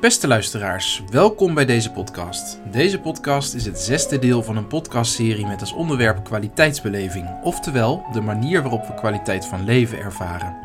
Beste 0.00 0.28
luisteraars, 0.28 1.02
welkom 1.10 1.54
bij 1.54 1.64
deze 1.64 1.90
podcast. 1.90 2.60
Deze 2.70 3.00
podcast 3.00 3.54
is 3.54 3.64
het 3.64 3.78
zesde 3.78 4.18
deel 4.18 4.42
van 4.42 4.56
een 4.56 4.66
podcastserie 4.66 5.46
met 5.46 5.60
als 5.60 5.72
onderwerp 5.72 6.24
kwaliteitsbeleving, 6.24 7.42
oftewel 7.42 8.04
de 8.12 8.20
manier 8.20 8.62
waarop 8.62 8.86
we 8.86 8.94
kwaliteit 8.94 9.46
van 9.46 9.64
leven 9.64 9.98
ervaren. 9.98 10.56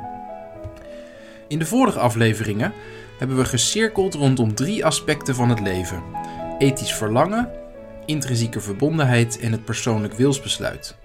In 1.48 1.60
de 1.60 1.66
vorige 1.66 2.00
afleveringen 2.00 2.74
hebben 3.20 3.38
we 3.38 3.46
gecirkeld 3.46 4.14
rondom 4.14 4.56
drie 4.56 4.86
aspecten 4.86 5.36
van 5.36 5.50
het 5.50 5.60
leven: 5.60 6.04
ethisch 6.58 6.94
verlangen, 6.94 7.50
intrinsieke 8.06 8.60
verbondenheid 8.60 9.40
en 9.40 9.52
het 9.52 9.66
persoonlijk 9.66 10.14
wilsbesluit. 10.14 10.96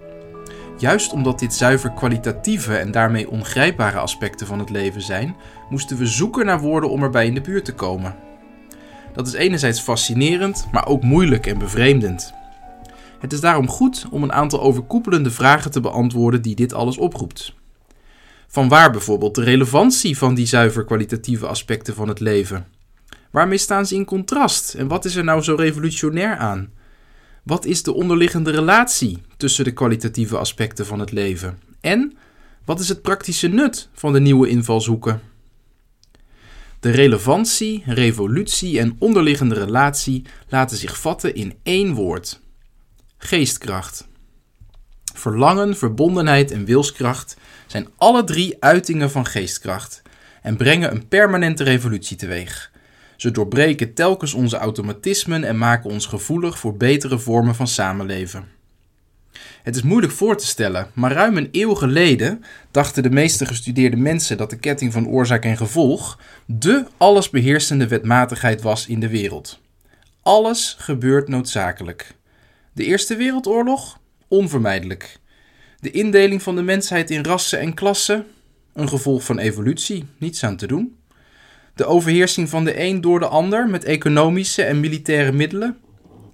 Juist 0.80 1.12
omdat 1.12 1.38
dit 1.38 1.54
zuiver 1.54 1.92
kwalitatieve 1.92 2.76
en 2.76 2.90
daarmee 2.90 3.30
ongrijpbare 3.30 3.98
aspecten 3.98 4.46
van 4.46 4.58
het 4.58 4.70
leven 4.70 5.02
zijn, 5.02 5.36
moesten 5.68 5.96
we 5.96 6.06
zoeken 6.06 6.46
naar 6.46 6.60
woorden 6.60 6.90
om 6.90 7.02
erbij 7.02 7.26
in 7.26 7.34
de 7.34 7.40
buurt 7.40 7.64
te 7.64 7.74
komen. 7.74 8.16
Dat 9.12 9.26
is 9.26 9.32
enerzijds 9.32 9.80
fascinerend, 9.80 10.68
maar 10.72 10.86
ook 10.86 11.02
moeilijk 11.02 11.46
en 11.46 11.58
bevreemdend. 11.58 12.32
Het 13.18 13.32
is 13.32 13.40
daarom 13.40 13.68
goed 13.68 14.06
om 14.10 14.22
een 14.22 14.32
aantal 14.32 14.60
overkoepelende 14.60 15.30
vragen 15.30 15.70
te 15.70 15.80
beantwoorden 15.80 16.42
die 16.42 16.54
dit 16.54 16.72
alles 16.72 16.98
oproept. 16.98 17.54
Vanwaar 18.46 18.90
bijvoorbeeld 18.90 19.34
de 19.34 19.42
relevantie 19.42 20.18
van 20.18 20.34
die 20.34 20.46
zuiver 20.46 20.84
kwalitatieve 20.84 21.46
aspecten 21.46 21.94
van 21.94 22.08
het 22.08 22.20
leven? 22.20 22.66
Waarmee 23.30 23.58
staan 23.58 23.86
ze 23.86 23.94
in 23.94 24.04
contrast 24.04 24.74
en 24.74 24.88
wat 24.88 25.04
is 25.04 25.16
er 25.16 25.24
nou 25.24 25.42
zo 25.42 25.54
revolutionair 25.54 26.36
aan? 26.36 26.70
Wat 27.42 27.64
is 27.64 27.82
de 27.82 27.92
onderliggende 27.92 28.50
relatie 28.50 29.22
tussen 29.36 29.64
de 29.64 29.72
kwalitatieve 29.72 30.36
aspecten 30.36 30.86
van 30.86 30.98
het 30.98 31.12
leven? 31.12 31.58
En 31.80 32.16
wat 32.64 32.80
is 32.80 32.88
het 32.88 33.02
praktische 33.02 33.48
nut 33.48 33.88
van 33.92 34.12
de 34.12 34.20
nieuwe 34.20 34.48
invalshoeken? 34.48 35.20
De 36.80 36.90
relevantie, 36.90 37.82
revolutie 37.86 38.78
en 38.78 38.96
onderliggende 38.98 39.54
relatie 39.54 40.24
laten 40.48 40.76
zich 40.76 41.00
vatten 41.00 41.34
in 41.34 41.58
één 41.62 41.94
woord: 41.94 42.40
geestkracht. 43.18 44.08
Verlangen, 45.14 45.76
verbondenheid 45.76 46.50
en 46.50 46.64
wilskracht 46.64 47.36
zijn 47.66 47.88
alle 47.96 48.24
drie 48.24 48.56
uitingen 48.60 49.10
van 49.10 49.26
geestkracht 49.26 50.02
en 50.42 50.56
brengen 50.56 50.90
een 50.90 51.08
permanente 51.08 51.64
revolutie 51.64 52.16
teweeg. 52.16 52.70
Ze 53.20 53.30
doorbreken 53.30 53.94
telkens 53.94 54.34
onze 54.34 54.56
automatismen 54.56 55.44
en 55.44 55.58
maken 55.58 55.90
ons 55.90 56.06
gevoelig 56.06 56.58
voor 56.58 56.76
betere 56.76 57.18
vormen 57.18 57.54
van 57.54 57.68
samenleven. 57.68 58.48
Het 59.62 59.76
is 59.76 59.82
moeilijk 59.82 60.12
voor 60.12 60.36
te 60.36 60.46
stellen, 60.46 60.90
maar 60.92 61.12
ruim 61.12 61.36
een 61.36 61.48
eeuw 61.52 61.74
geleden 61.74 62.44
dachten 62.70 63.02
de 63.02 63.10
meeste 63.10 63.46
gestudeerde 63.46 63.96
mensen 63.96 64.36
dat 64.36 64.50
de 64.50 64.58
ketting 64.58 64.92
van 64.92 65.08
oorzaak 65.08 65.44
en 65.44 65.56
gevolg 65.56 66.18
de 66.46 66.86
allesbeheersende 66.96 67.88
wetmatigheid 67.88 68.62
was 68.62 68.86
in 68.86 69.00
de 69.00 69.08
wereld. 69.08 69.60
Alles 70.22 70.76
gebeurt 70.78 71.28
noodzakelijk. 71.28 72.14
De 72.72 72.84
Eerste 72.84 73.16
Wereldoorlog? 73.16 73.98
Onvermijdelijk. 74.28 75.18
De 75.80 75.90
indeling 75.90 76.42
van 76.42 76.56
de 76.56 76.62
mensheid 76.62 77.10
in 77.10 77.24
rassen 77.24 77.60
en 77.60 77.74
klassen? 77.74 78.26
Een 78.72 78.88
gevolg 78.88 79.24
van 79.24 79.38
evolutie, 79.38 80.04
niets 80.18 80.44
aan 80.44 80.56
te 80.56 80.66
doen. 80.66 80.98
De 81.74 81.86
overheersing 81.86 82.48
van 82.48 82.64
de 82.64 82.80
een 82.80 83.00
door 83.00 83.18
de 83.18 83.28
ander 83.28 83.68
met 83.68 83.84
economische 83.84 84.62
en 84.62 84.80
militaire 84.80 85.32
middelen? 85.32 85.78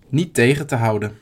Niet 0.08 0.34
tegen 0.34 0.66
te 0.66 0.74
houden. 0.74 1.18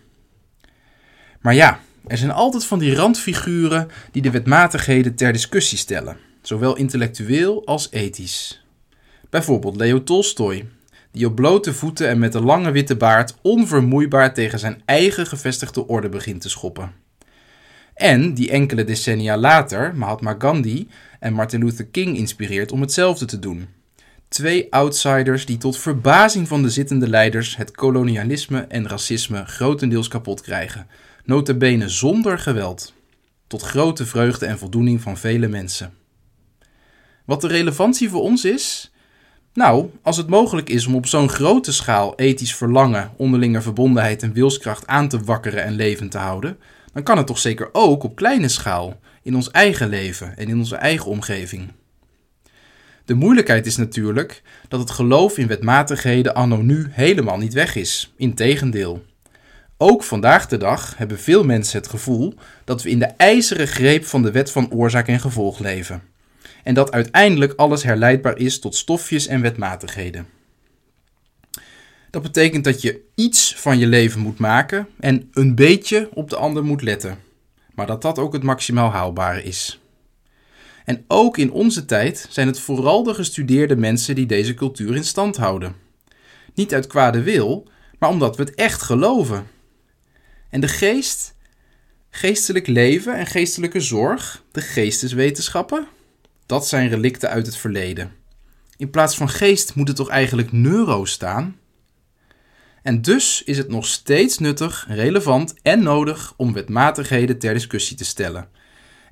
Maar 1.41 1.55
ja, 1.55 1.81
er 2.07 2.19
zijn 2.19 2.31
altijd 2.31 2.65
van 2.65 2.79
die 2.79 2.95
randfiguren 2.95 3.89
die 4.12 4.23
de 4.23 4.31
wetmatigheden 4.31 5.15
ter 5.15 5.33
discussie 5.33 5.79
stellen, 5.79 6.17
zowel 6.42 6.77
intellectueel 6.77 7.67
als 7.67 7.89
ethisch. 7.91 8.64
Bijvoorbeeld 9.30 9.77
Leo 9.77 10.03
Tolstoy, 10.03 10.69
die 11.11 11.27
op 11.27 11.35
blote 11.35 11.74
voeten 11.74 12.08
en 12.08 12.19
met 12.19 12.35
een 12.35 12.45
lange 12.45 12.70
witte 12.70 12.97
baard 12.97 13.35
onvermoeibaar 13.42 14.35
tegen 14.35 14.58
zijn 14.58 14.83
eigen 14.85 15.27
gevestigde 15.27 15.86
orde 15.86 16.08
begint 16.08 16.41
te 16.41 16.48
schoppen. 16.48 16.92
En 17.95 18.35
die 18.35 18.51
enkele 18.51 18.85
decennia 18.85 19.36
later 19.36 19.97
Mahatma 19.97 20.35
Gandhi 20.39 20.89
en 21.20 21.33
Martin 21.33 21.64
Luther 21.64 21.86
King 21.86 22.17
inspireert 22.17 22.73
om 22.73 22.80
hetzelfde 22.80 23.24
te 23.24 23.39
doen. 23.39 23.69
Twee 24.34 24.72
outsiders 24.72 25.46
die 25.46 25.56
tot 25.56 25.78
verbazing 25.78 26.48
van 26.48 26.62
de 26.62 26.70
zittende 26.70 27.08
leiders 27.08 27.56
het 27.56 27.70
kolonialisme 27.70 28.61
en 28.61 28.89
racisme 28.89 29.45
grotendeels 29.45 30.08
kapot 30.08 30.40
krijgen, 30.40 30.86
notabene 31.24 31.89
zonder 31.89 32.39
geweld, 32.39 32.94
tot 33.46 33.62
grote 33.62 34.06
vreugde 34.06 34.46
en 34.46 34.58
voldoening 34.58 35.00
van 35.00 35.17
vele 35.17 35.48
mensen. 35.48 35.94
Wat 37.24 37.40
de 37.40 37.46
relevantie 37.46 38.11
voor 38.11 38.23
ons 38.23 38.44
is? 38.44 38.92
Nou, 39.52 39.90
als 40.02 40.17
het 40.17 40.28
mogelijk 40.28 40.68
is 40.68 40.86
om 40.86 40.94
op 40.94 41.06
zo'n 41.06 41.28
grote 41.28 41.73
schaal 41.73 42.14
ethisch 42.17 42.55
verlangen, 42.55 43.12
onderlinge 43.17 43.62
verbondenheid 43.62 44.23
en 44.23 44.33
wilskracht 44.33 44.86
aan 44.86 45.08
te 45.08 45.18
wakkeren 45.18 45.64
en 45.64 45.74
levend 45.74 46.11
te 46.11 46.18
houden, 46.18 46.58
dan 46.92 47.02
kan 47.02 47.17
het 47.17 47.27
toch 47.27 47.39
zeker 47.39 47.68
ook 47.73 48.02
op 48.02 48.17
kleine 48.17 48.48
schaal, 48.48 49.00
in 49.23 49.34
ons 49.34 49.50
eigen 49.50 49.89
leven 49.89 50.36
en 50.36 50.48
in 50.48 50.58
onze 50.58 50.77
eigen 50.77 51.11
omgeving. 51.11 51.73
De 53.05 53.15
moeilijkheid 53.15 53.67
is 53.67 53.77
natuurlijk 53.77 54.42
dat 54.69 54.81
het 54.81 54.91
geloof 54.91 55.39
in 55.39 55.47
wetmatigheden 55.47 56.35
anno 56.35 56.57
nu 56.57 56.87
helemaal 56.91 57.39
niet 57.39 57.53
weg 57.53 57.75
is. 57.75 58.13
Integendeel. 58.17 59.05
Ook 59.77 60.03
vandaag 60.03 60.47
de 60.47 60.57
dag 60.57 60.97
hebben 60.97 61.19
veel 61.19 61.45
mensen 61.45 61.79
het 61.79 61.89
gevoel 61.89 62.35
dat 62.65 62.83
we 62.83 62.91
in 62.91 62.98
de 62.98 63.13
ijzeren 63.17 63.69
greep 63.69 64.05
van 64.05 64.23
de 64.23 64.31
wet 64.31 64.51
van 64.51 64.73
oorzaak 64.73 65.09
en 65.09 65.20
gevolg 65.20 65.59
leven. 65.59 66.03
En 66.63 66.75
dat 66.75 66.92
uiteindelijk 66.92 67.53
alles 67.53 67.83
herleidbaar 67.83 68.39
is 68.39 68.59
tot 68.59 68.75
stofjes 68.75 69.27
en 69.27 69.41
wetmatigheden. 69.41 70.27
Dat 72.11 72.23
betekent 72.23 72.65
dat 72.65 72.83
je 72.83 73.01
iets 73.15 73.55
van 73.57 73.79
je 73.79 73.86
leven 73.86 74.21
moet 74.21 74.39
maken 74.39 74.89
en 75.01 75.29
een 75.33 75.55
beetje 75.55 76.09
op 76.13 76.31
de 76.31 76.36
ander 76.36 76.65
moet 76.65 76.83
letten. 76.83 77.19
Maar 77.75 77.86
dat 77.86 78.03
dat 78.03 78.19
ook 78.19 78.33
het 78.33 78.42
maximaal 78.42 78.91
haalbare 78.91 79.42
is. 79.42 79.81
En 80.84 81.05
ook 81.08 81.39
in 81.39 81.50
onze 81.50 81.84
tijd 81.84 82.27
zijn 82.30 82.46
het 82.46 82.61
vooral 82.61 83.02
de 83.02 83.14
gestudeerde 83.14 83.77
mensen 83.77 84.14
die 84.14 84.27
deze 84.27 84.55
cultuur 84.55 84.96
in 84.96 85.05
stand 85.05 85.36
houden. 85.36 85.77
Niet 86.55 86.74
uit 86.74 86.86
kwade 86.86 87.22
wil, 87.22 87.68
maar 87.98 88.08
omdat 88.08 88.36
we 88.36 88.42
het 88.42 88.55
echt 88.55 88.83
geloven. 88.83 89.46
En 90.50 90.61
de 90.61 90.68
geest, 90.68 91.34
geestelijk 92.11 92.67
leven 92.67 93.17
en 93.17 93.27
geestelijke 93.27 93.80
zorg, 93.80 94.42
de 94.52 94.61
geesteswetenschappen, 94.61 95.86
dat 96.46 96.68
zijn 96.68 96.89
relicten 96.89 97.28
uit 97.28 97.46
het 97.46 97.56
verleden. 97.56 98.12
In 98.77 98.90
plaats 98.90 99.17
van 99.17 99.28
geest 99.28 99.74
moet 99.74 99.89
het 99.89 99.96
toch 99.96 100.08
eigenlijk 100.08 100.52
neuro 100.52 101.05
staan? 101.05 101.56
En 102.83 103.02
dus 103.02 103.42
is 103.44 103.58
het 103.58 103.68
nog 103.68 103.86
steeds 103.86 104.39
nuttig, 104.39 104.86
relevant 104.89 105.55
en 105.62 105.83
nodig 105.83 106.34
om 106.36 106.52
wetmatigheden 106.52 107.39
ter 107.39 107.55
discussie 107.55 107.96
te 107.96 108.05
stellen. 108.05 108.48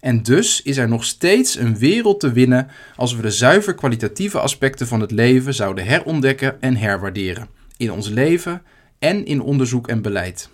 En 0.03 0.23
dus 0.23 0.63
is 0.63 0.77
er 0.77 0.89
nog 0.89 1.05
steeds 1.05 1.59
een 1.59 1.79
wereld 1.79 2.21
te 2.21 2.33
winnen 2.33 2.69
als 2.97 3.15
we 3.15 3.23
de 3.23 3.31
zuiver 3.31 3.75
kwalitatieve 3.75 4.41
aspecten 4.41 4.87
van 4.87 5.01
het 5.01 5.11
leven 5.11 5.55
zouden 5.55 5.85
herontdekken 5.85 6.61
en 6.61 6.77
herwaarderen. 6.77 7.49
In 7.77 7.93
ons 7.93 8.09
leven 8.09 8.63
en 8.99 9.27
in 9.27 9.41
onderzoek 9.41 9.89
en 9.89 10.03
beleid. 10.03 10.49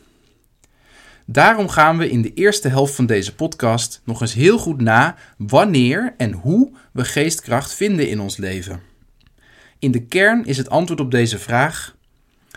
Daarom 1.27 1.69
gaan 1.69 1.99
we 1.99 2.11
in 2.11 2.23
de 2.23 2.35
eerste 2.35 2.69
helft 2.69 2.95
van 2.95 3.07
deze 3.07 3.35
podcast 3.35 4.01
nog 4.05 4.21
eens 4.21 4.35
heel 4.35 4.59
goed 4.59 4.81
na 4.81 5.17
wanneer 5.37 6.15
en 6.17 6.33
hoe 6.33 6.73
we 6.93 7.05
geestkracht 7.05 7.75
vinden 7.75 8.09
in 8.09 8.21
ons 8.21 8.37
leven. 8.37 8.81
In 9.79 9.91
de 9.91 10.07
kern 10.07 10.45
is 10.45 10.57
het 10.57 10.71
antwoord 10.71 11.01
op 11.01 11.11
deze 11.11 11.39
vraag: 11.39 11.97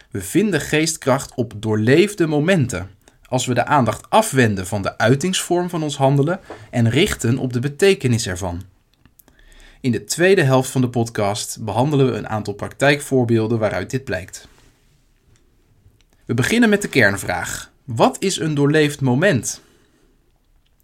we 0.09 0.21
vinden 0.21 0.61
geestkracht 0.61 1.35
op 1.35 1.53
doorleefde 1.57 2.27
momenten, 2.27 2.89
als 3.31 3.45
we 3.45 3.53
de 3.53 3.65
aandacht 3.65 4.09
afwenden 4.09 4.67
van 4.67 4.81
de 4.81 4.97
uitingsvorm 4.97 5.69
van 5.69 5.83
ons 5.83 5.97
handelen 5.97 6.39
en 6.69 6.89
richten 6.89 7.37
op 7.37 7.53
de 7.53 7.59
betekenis 7.59 8.27
ervan. 8.27 8.61
In 9.81 9.91
de 9.91 10.03
tweede 10.03 10.41
helft 10.41 10.69
van 10.69 10.81
de 10.81 10.89
podcast 10.89 11.63
behandelen 11.63 12.05
we 12.11 12.17
een 12.17 12.29
aantal 12.29 12.53
praktijkvoorbeelden 12.53 13.59
waaruit 13.59 13.89
dit 13.89 14.03
blijkt. 14.03 14.47
We 16.25 16.33
beginnen 16.33 16.69
met 16.69 16.81
de 16.81 16.87
kernvraag. 16.87 17.71
Wat 17.83 18.15
is 18.19 18.39
een 18.39 18.53
doorleefd 18.53 19.01
moment? 19.01 19.61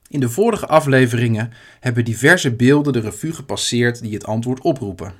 In 0.09 0.19
de 0.19 0.29
vorige 0.29 0.67
afleveringen 0.67 1.53
hebben 1.79 2.05
diverse 2.05 2.51
beelden 2.51 2.93
de 2.93 2.99
revue 2.99 3.33
gepasseerd 3.33 4.01
die 4.01 4.13
het 4.13 4.25
antwoord 4.25 4.61
oproepen. 4.61 5.13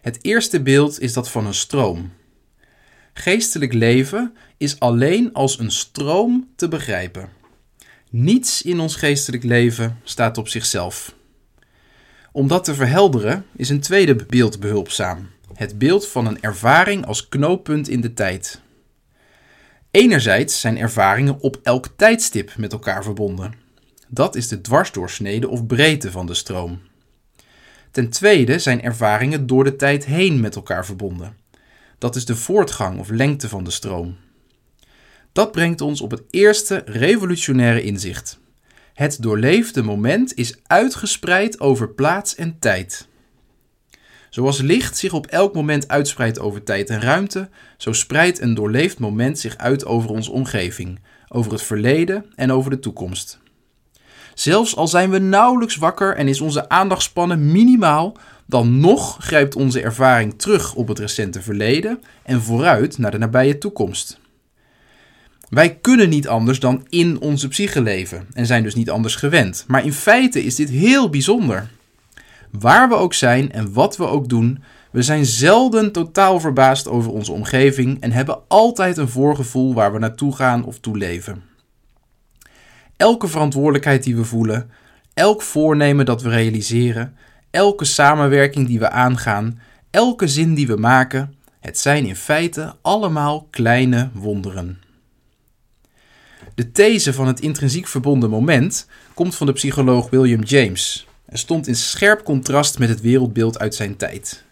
Het 0.00 0.18
eerste 0.22 0.62
beeld 0.62 1.00
is 1.00 1.12
dat 1.12 1.30
van 1.30 1.46
een 1.46 1.54
stroom. 1.54 2.12
Geestelijk 3.18 3.72
leven 3.72 4.34
is 4.56 4.80
alleen 4.80 5.32
als 5.32 5.58
een 5.58 5.70
stroom 5.70 6.48
te 6.56 6.68
begrijpen. 6.68 7.28
Niets 8.10 8.62
in 8.62 8.80
ons 8.80 8.96
geestelijk 8.96 9.44
leven 9.44 9.98
staat 10.02 10.38
op 10.38 10.48
zichzelf. 10.48 11.14
Om 12.32 12.48
dat 12.48 12.64
te 12.64 12.74
verhelderen 12.74 13.44
is 13.56 13.68
een 13.68 13.80
tweede 13.80 14.14
beeld 14.14 14.60
behulpzaam: 14.60 15.28
het 15.54 15.78
beeld 15.78 16.06
van 16.08 16.26
een 16.26 16.40
ervaring 16.40 17.06
als 17.06 17.28
knooppunt 17.28 17.88
in 17.88 18.00
de 18.00 18.14
tijd. 18.14 18.60
Enerzijds 19.90 20.60
zijn 20.60 20.78
ervaringen 20.78 21.40
op 21.40 21.60
elk 21.62 21.88
tijdstip 21.96 22.56
met 22.56 22.72
elkaar 22.72 23.04
verbonden. 23.04 23.54
Dat 24.08 24.34
is 24.34 24.48
de 24.48 24.60
dwarsdoorsnede 24.60 25.48
of 25.48 25.66
breedte 25.66 26.10
van 26.10 26.26
de 26.26 26.34
stroom. 26.34 26.80
Ten 27.90 28.10
tweede 28.10 28.58
zijn 28.58 28.82
ervaringen 28.82 29.46
door 29.46 29.64
de 29.64 29.76
tijd 29.76 30.04
heen 30.04 30.40
met 30.40 30.56
elkaar 30.56 30.86
verbonden. 30.86 31.46
Dat 31.98 32.16
is 32.16 32.24
de 32.24 32.36
voortgang 32.36 32.98
of 32.98 33.08
lengte 33.08 33.48
van 33.48 33.64
de 33.64 33.70
stroom. 33.70 34.16
Dat 35.32 35.52
brengt 35.52 35.80
ons 35.80 36.00
op 36.00 36.10
het 36.10 36.22
eerste 36.30 36.82
revolutionaire 36.86 37.82
inzicht. 37.82 38.38
Het 38.94 39.22
doorleefde 39.22 39.82
moment 39.82 40.34
is 40.34 40.58
uitgespreid 40.66 41.60
over 41.60 41.88
plaats 41.88 42.34
en 42.34 42.58
tijd. 42.58 43.08
Zoals 44.30 44.60
licht 44.60 44.96
zich 44.96 45.12
op 45.12 45.26
elk 45.26 45.54
moment 45.54 45.88
uitspreidt 45.88 46.38
over 46.38 46.62
tijd 46.62 46.90
en 46.90 47.00
ruimte, 47.00 47.48
zo 47.76 47.92
spreidt 47.92 48.40
een 48.40 48.54
doorleefd 48.54 48.98
moment 48.98 49.38
zich 49.38 49.56
uit 49.56 49.84
over 49.84 50.10
onze 50.10 50.30
omgeving, 50.30 51.00
over 51.28 51.52
het 51.52 51.62
verleden 51.62 52.24
en 52.34 52.52
over 52.52 52.70
de 52.70 52.78
toekomst. 52.78 53.38
Zelfs 54.34 54.76
al 54.76 54.88
zijn 54.88 55.10
we 55.10 55.18
nauwelijks 55.18 55.76
wakker 55.76 56.16
en 56.16 56.28
is 56.28 56.40
onze 56.40 56.68
aandachtspannen 56.68 57.52
minimaal, 57.52 58.16
dan 58.48 58.80
nog 58.80 59.16
grijpt 59.20 59.56
onze 59.56 59.80
ervaring 59.80 60.38
terug 60.38 60.74
op 60.74 60.88
het 60.88 60.98
recente 60.98 61.42
verleden 61.42 62.02
en 62.22 62.42
vooruit 62.42 62.98
naar 62.98 63.10
de 63.10 63.18
nabije 63.18 63.58
toekomst. 63.58 64.18
Wij 65.48 65.74
kunnen 65.74 66.08
niet 66.08 66.28
anders 66.28 66.60
dan 66.60 66.86
in 66.88 67.20
onze 67.20 67.48
psyche 67.48 67.80
leven 67.80 68.26
en 68.32 68.46
zijn 68.46 68.62
dus 68.62 68.74
niet 68.74 68.90
anders 68.90 69.14
gewend. 69.14 69.64
Maar 69.66 69.84
in 69.84 69.92
feite 69.92 70.44
is 70.44 70.54
dit 70.54 70.68
heel 70.68 71.10
bijzonder. 71.10 71.68
Waar 72.50 72.88
we 72.88 72.94
ook 72.94 73.14
zijn 73.14 73.52
en 73.52 73.72
wat 73.72 73.96
we 73.96 74.06
ook 74.06 74.28
doen, 74.28 74.62
we 74.90 75.02
zijn 75.02 75.26
zelden 75.26 75.92
totaal 75.92 76.40
verbaasd 76.40 76.88
over 76.88 77.12
onze 77.12 77.32
omgeving 77.32 78.00
en 78.00 78.12
hebben 78.12 78.38
altijd 78.48 78.96
een 78.96 79.08
voorgevoel 79.08 79.74
waar 79.74 79.92
we 79.92 79.98
naartoe 79.98 80.34
gaan 80.34 80.64
of 80.64 80.78
toe 80.78 80.96
leven. 80.96 81.42
Elke 82.96 83.28
verantwoordelijkheid 83.28 84.04
die 84.04 84.16
we 84.16 84.24
voelen, 84.24 84.70
elk 85.14 85.42
voornemen 85.42 86.04
dat 86.04 86.22
we 86.22 86.28
realiseren, 86.28 87.16
elke 87.50 87.84
samenwerking 87.84 88.66
die 88.66 88.78
we 88.78 88.90
aangaan, 88.90 89.60
elke 89.90 90.28
zin 90.28 90.54
die 90.54 90.66
we 90.66 90.76
maken, 90.76 91.34
het 91.60 91.78
zijn 91.78 92.06
in 92.06 92.16
feite 92.16 92.74
allemaal 92.82 93.46
kleine 93.50 94.10
wonderen. 94.12 94.78
De 96.54 96.72
these 96.72 97.12
van 97.12 97.26
het 97.26 97.40
intrinsiek 97.40 97.86
verbonden 97.86 98.30
moment 98.30 98.86
komt 99.14 99.34
van 99.34 99.46
de 99.46 99.52
psycholoog 99.52 100.10
William 100.10 100.42
James 100.42 101.06
en 101.26 101.38
stond 101.38 101.66
in 101.66 101.76
scherp 101.76 102.24
contrast 102.24 102.78
met 102.78 102.88
het 102.88 103.00
wereldbeeld 103.00 103.58
uit 103.58 103.74
zijn 103.74 103.96
tijd. 103.96 104.44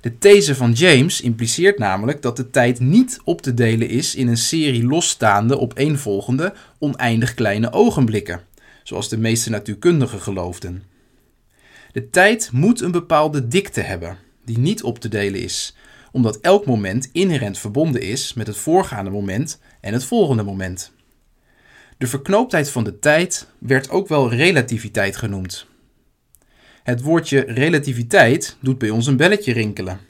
De 0.00 0.18
these 0.18 0.54
van 0.54 0.72
James 0.72 1.20
impliceert 1.20 1.78
namelijk 1.78 2.22
dat 2.22 2.36
de 2.36 2.50
tijd 2.50 2.80
niet 2.80 3.20
op 3.24 3.42
te 3.42 3.54
delen 3.54 3.88
is 3.88 4.14
in 4.14 4.28
een 4.28 4.36
serie 4.36 4.86
losstaande 4.86 5.58
opeenvolgende 5.58 6.54
oneindig 6.78 7.34
kleine 7.34 7.72
ogenblikken, 7.72 8.40
zoals 8.82 9.08
de 9.08 9.18
meeste 9.18 9.50
natuurkundigen 9.50 10.20
geloofden. 10.20 10.82
De 11.94 12.10
tijd 12.10 12.52
moet 12.52 12.80
een 12.80 12.90
bepaalde 12.90 13.48
dikte 13.48 13.80
hebben, 13.80 14.18
die 14.44 14.58
niet 14.58 14.82
op 14.82 14.98
te 14.98 15.08
delen 15.08 15.40
is, 15.40 15.76
omdat 16.12 16.36
elk 16.36 16.66
moment 16.66 17.08
inherent 17.12 17.58
verbonden 17.58 18.00
is 18.00 18.34
met 18.34 18.46
het 18.46 18.56
voorgaande 18.56 19.10
moment 19.10 19.60
en 19.80 19.92
het 19.92 20.04
volgende 20.04 20.42
moment. 20.42 20.92
De 21.98 22.06
verknooptheid 22.06 22.70
van 22.70 22.84
de 22.84 22.98
tijd 22.98 23.46
werd 23.58 23.90
ook 23.90 24.08
wel 24.08 24.30
relativiteit 24.30 25.16
genoemd. 25.16 25.66
Het 26.82 27.02
woordje 27.02 27.40
relativiteit 27.40 28.56
doet 28.60 28.78
bij 28.78 28.90
ons 28.90 29.06
een 29.06 29.16
belletje 29.16 29.52
rinkelen. 29.52 30.00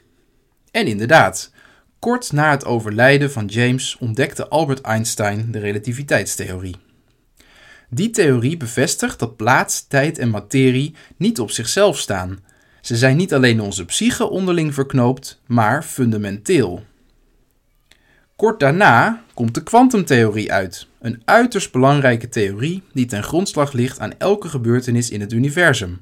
En 0.71 0.87
inderdaad, 0.87 1.51
kort 1.99 2.31
na 2.31 2.51
het 2.51 2.65
overlijden 2.65 3.31
van 3.31 3.45
James 3.45 3.97
ontdekte 3.99 4.47
Albert 4.47 4.81
Einstein 4.81 5.51
de 5.51 5.59
relativiteitstheorie. 5.59 6.84
Die 7.89 8.09
theorie 8.09 8.57
bevestigt 8.57 9.19
dat 9.19 9.35
plaats, 9.35 9.87
tijd 9.87 10.17
en 10.17 10.29
materie 10.29 10.95
niet 11.17 11.39
op 11.39 11.51
zichzelf 11.51 11.97
staan. 11.97 12.39
Ze 12.81 12.97
zijn 12.97 13.17
niet 13.17 13.33
alleen 13.33 13.61
onze 13.61 13.85
psyche 13.85 14.29
onderling 14.29 14.73
verknoopt, 14.73 15.41
maar 15.45 15.83
fundamenteel. 15.83 16.83
Kort 18.35 18.59
daarna 18.59 19.23
komt 19.33 19.53
de 19.53 19.63
kwantumtheorie 19.63 20.51
uit, 20.51 20.87
een 20.99 21.21
uiterst 21.25 21.71
belangrijke 21.71 22.29
theorie 22.29 22.83
die 22.93 23.05
ten 23.05 23.23
grondslag 23.23 23.71
ligt 23.71 23.99
aan 23.99 24.17
elke 24.17 24.49
gebeurtenis 24.49 25.09
in 25.09 25.21
het 25.21 25.33
universum. 25.33 26.01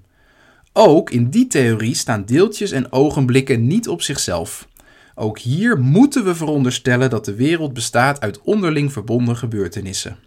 Ook 0.73 1.09
in 1.09 1.29
die 1.29 1.47
theorie 1.47 1.95
staan 1.95 2.25
deeltjes 2.25 2.71
en 2.71 2.91
ogenblikken 2.91 3.67
niet 3.67 3.87
op 3.87 4.01
zichzelf. 4.01 4.67
Ook 5.15 5.39
hier 5.39 5.79
moeten 5.79 6.23
we 6.23 6.35
veronderstellen 6.35 7.09
dat 7.09 7.25
de 7.25 7.35
wereld 7.35 7.73
bestaat 7.73 8.21
uit 8.21 8.41
onderling 8.41 8.91
verbonden 8.91 9.37
gebeurtenissen. 9.37 10.17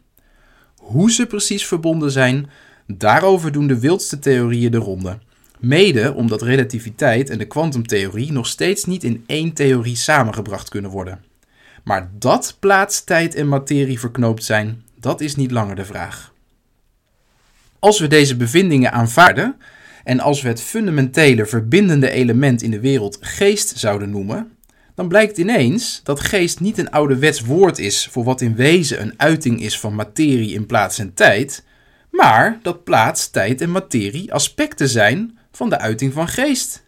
Hoe 0.86 1.12
ze 1.12 1.26
precies 1.26 1.66
verbonden 1.66 2.10
zijn, 2.10 2.50
daarover 2.86 3.52
doen 3.52 3.66
de 3.66 3.80
wildste 3.80 4.18
theorieën 4.18 4.70
de 4.70 4.76
ronde. 4.78 5.18
Mede 5.58 6.14
omdat 6.14 6.42
relativiteit 6.42 7.30
en 7.30 7.38
de 7.38 7.46
kwantumtheorie 7.46 8.32
nog 8.32 8.46
steeds 8.46 8.84
niet 8.84 9.04
in 9.04 9.24
één 9.26 9.52
theorie 9.52 9.96
samengebracht 9.96 10.68
kunnen 10.68 10.90
worden. 10.90 11.24
Maar 11.84 12.10
dat 12.18 12.56
plaats, 12.60 13.04
tijd 13.04 13.34
en 13.34 13.48
materie 13.48 13.98
verknoopt 13.98 14.44
zijn, 14.44 14.82
dat 15.00 15.20
is 15.20 15.36
niet 15.36 15.50
langer 15.50 15.76
de 15.76 15.84
vraag. 15.84 16.32
Als 17.78 18.00
we 18.00 18.06
deze 18.06 18.36
bevindingen 18.36 18.92
aanvaarden 18.92 19.56
en 20.04 20.20
als 20.20 20.42
we 20.42 20.48
het 20.48 20.60
fundamentele 20.60 21.46
verbindende 21.46 22.10
element 22.10 22.62
in 22.62 22.70
de 22.70 22.80
wereld 22.80 23.18
geest 23.20 23.78
zouden 23.78 24.10
noemen, 24.10 24.55
dan 24.96 25.08
blijkt 25.08 25.38
ineens 25.38 26.00
dat 26.02 26.20
geest 26.20 26.60
niet 26.60 26.78
een 26.78 26.90
ouderwets 26.90 27.40
woord 27.40 27.78
is 27.78 28.06
voor 28.10 28.24
wat 28.24 28.40
in 28.40 28.54
wezen 28.54 29.00
een 29.00 29.14
uiting 29.16 29.62
is 29.62 29.78
van 29.80 29.94
materie 29.94 30.54
in 30.54 30.66
plaats 30.66 30.98
en 30.98 31.14
tijd, 31.14 31.64
maar 32.10 32.58
dat 32.62 32.84
plaats, 32.84 33.30
tijd 33.30 33.60
en 33.60 33.70
materie 33.70 34.32
aspecten 34.32 34.88
zijn 34.88 35.38
van 35.52 35.68
de 35.68 35.78
uiting 35.78 36.12
van 36.12 36.28
geest. 36.28 36.84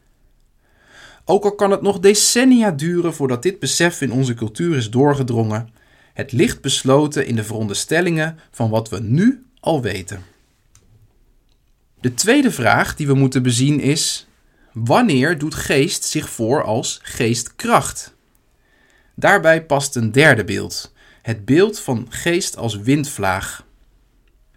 Ook 1.24 1.44
al 1.44 1.54
kan 1.54 1.70
het 1.70 1.82
nog 1.82 1.98
decennia 1.98 2.70
duren 2.70 3.14
voordat 3.14 3.42
dit 3.42 3.58
besef 3.58 4.00
in 4.00 4.12
onze 4.12 4.34
cultuur 4.34 4.76
is 4.76 4.90
doorgedrongen, 4.90 5.68
het 6.14 6.32
ligt 6.32 6.60
besloten 6.60 7.26
in 7.26 7.36
de 7.36 7.44
veronderstellingen 7.44 8.38
van 8.50 8.70
wat 8.70 8.88
we 8.88 9.00
nu 9.00 9.44
al 9.60 9.82
weten. 9.82 10.22
De 12.00 12.14
tweede 12.14 12.50
vraag 12.50 12.96
die 12.96 13.06
we 13.06 13.14
moeten 13.14 13.42
bezien 13.42 13.80
is: 13.80 14.27
wanneer 14.72 15.38
doet 15.38 15.54
geest 15.54 16.04
zich 16.04 16.28
voor 16.30 16.62
als 16.62 17.00
geestkracht? 17.02 18.14
Daarbij 19.14 19.64
past 19.64 19.96
een 19.96 20.12
derde 20.12 20.44
beeld, 20.44 20.92
het 21.22 21.44
beeld 21.44 21.80
van 21.80 22.06
geest 22.08 22.56
als 22.56 22.76
windvlaag. 22.76 23.66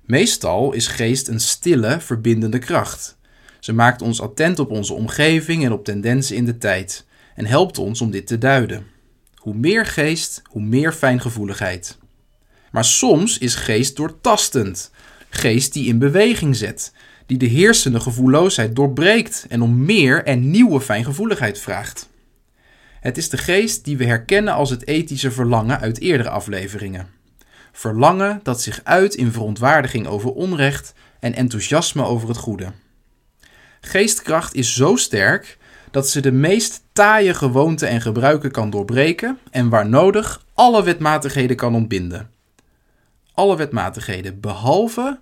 Meestal 0.02 0.74
is 0.74 0.88
geest 0.88 1.28
een 1.28 1.40
stille, 1.40 2.00
verbindende 2.00 2.60
kracht. 2.60 3.18
Ze 3.60 3.74
maakt 3.74 4.02
ons 4.02 4.22
attent 4.22 4.60
op 4.60 4.72
onze 4.72 4.94
omgeving 4.94 5.66
en 5.66 5.72
op 5.72 5.86
tendensen 5.86 6.36
in 6.36 6.46
de 6.46 6.58
tijd 6.58 7.06
en 7.36 7.46
helpt 7.46 7.78
ons 7.78 8.02
om 8.02 8.12
dit 8.12 8.28
te 8.28 8.38
duiden. 8.38 8.88
Hoe 9.36 9.54
meer 9.54 9.86
geest, 9.86 10.42
hoe 10.46 10.62
meer 10.62 10.94
fijngevoeligheid. 10.94 11.98
Maar 12.72 12.86
soms 12.86 13.38
is 13.38 13.56
geest 13.56 13.96
doortastend, 13.96 14.92
geest 15.30 15.74
die 15.74 15.88
in 15.88 16.00
beweging 16.00 16.56
zet, 16.56 16.94
die 17.26 17.38
de 17.38 17.46
heersende 17.46 18.00
gevoelloosheid 18.00 18.76
doorbreekt 18.76 19.46
en 19.50 19.62
om 19.62 19.86
meer 19.86 20.24
en 20.24 20.52
nieuwe 20.52 20.82
fijngevoeligheid 20.82 21.60
vraagt. 21.60 22.10
Het 23.00 23.18
is 23.18 23.30
de 23.30 23.38
geest 23.38 23.86
die 23.86 23.98
we 23.98 24.06
herkennen 24.06 24.54
als 24.54 24.70
het 24.70 24.88
ethische 24.88 25.32
verlangen 25.32 25.80
uit 25.80 26.00
eerdere 26.00 26.30
afleveringen. 26.30 27.08
Verlangen 27.72 28.40
dat 28.44 28.62
zich 28.62 28.82
uit 28.84 29.16
in 29.16 29.32
verontwaardiging 29.32 30.08
over 30.08 30.32
onrecht 30.32 30.94
en 31.20 31.34
enthousiasme 31.34 32.04
over 32.04 32.28
het 32.28 32.38
goede. 32.38 32.72
Geestkracht 33.82 34.54
is 34.54 34.76
zo 34.76 34.96
sterk 34.96 35.58
dat 35.92 36.10
ze 36.10 36.22
de 36.22 36.32
meest 36.32 36.84
taaie 36.94 37.34
gewoonten 37.34 37.88
en 37.88 38.02
gebruiken 38.02 38.52
kan 38.52 38.70
doorbreken 38.70 39.40
en 39.52 39.70
waar 39.70 39.90
nodig 39.90 40.46
alle 40.54 40.84
wetmatigheden 40.84 41.56
kan 41.56 41.76
ontbinden. 41.76 42.30
Alle 43.34 43.58
wetmatigheden 43.58 44.40
behalve 44.40 45.20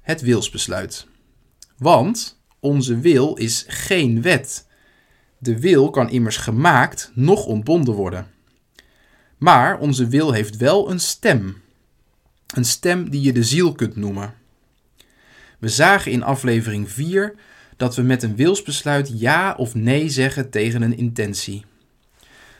het 0.00 0.20
wilsbesluit. 0.20 1.06
Want 1.76 2.40
onze 2.60 2.98
wil 2.98 3.34
is 3.34 3.64
geen 3.68 4.22
wet. 4.22 4.66
De 5.38 5.60
wil 5.60 5.90
kan 5.90 6.10
immers 6.10 6.36
gemaakt, 6.36 7.10
nog 7.14 7.46
ontbonden 7.46 7.94
worden. 7.94 8.26
Maar 9.38 9.78
onze 9.78 10.08
wil 10.08 10.32
heeft 10.32 10.56
wel 10.56 10.90
een 10.90 11.00
stem. 11.00 11.62
Een 12.54 12.64
stem 12.64 13.10
die 13.10 13.20
je 13.20 13.32
de 13.32 13.44
ziel 13.44 13.72
kunt 13.72 13.96
noemen. 13.96 14.34
We 15.58 15.68
zagen 15.68 16.12
in 16.12 16.22
aflevering 16.22 16.90
4 16.90 17.34
dat 17.76 17.96
we 17.96 18.02
met 18.02 18.22
een 18.22 18.36
wilsbesluit 18.36 19.20
ja 19.20 19.54
of 19.56 19.74
nee 19.74 20.08
zeggen 20.08 20.50
tegen 20.50 20.82
een 20.82 20.96
intentie. 20.96 21.64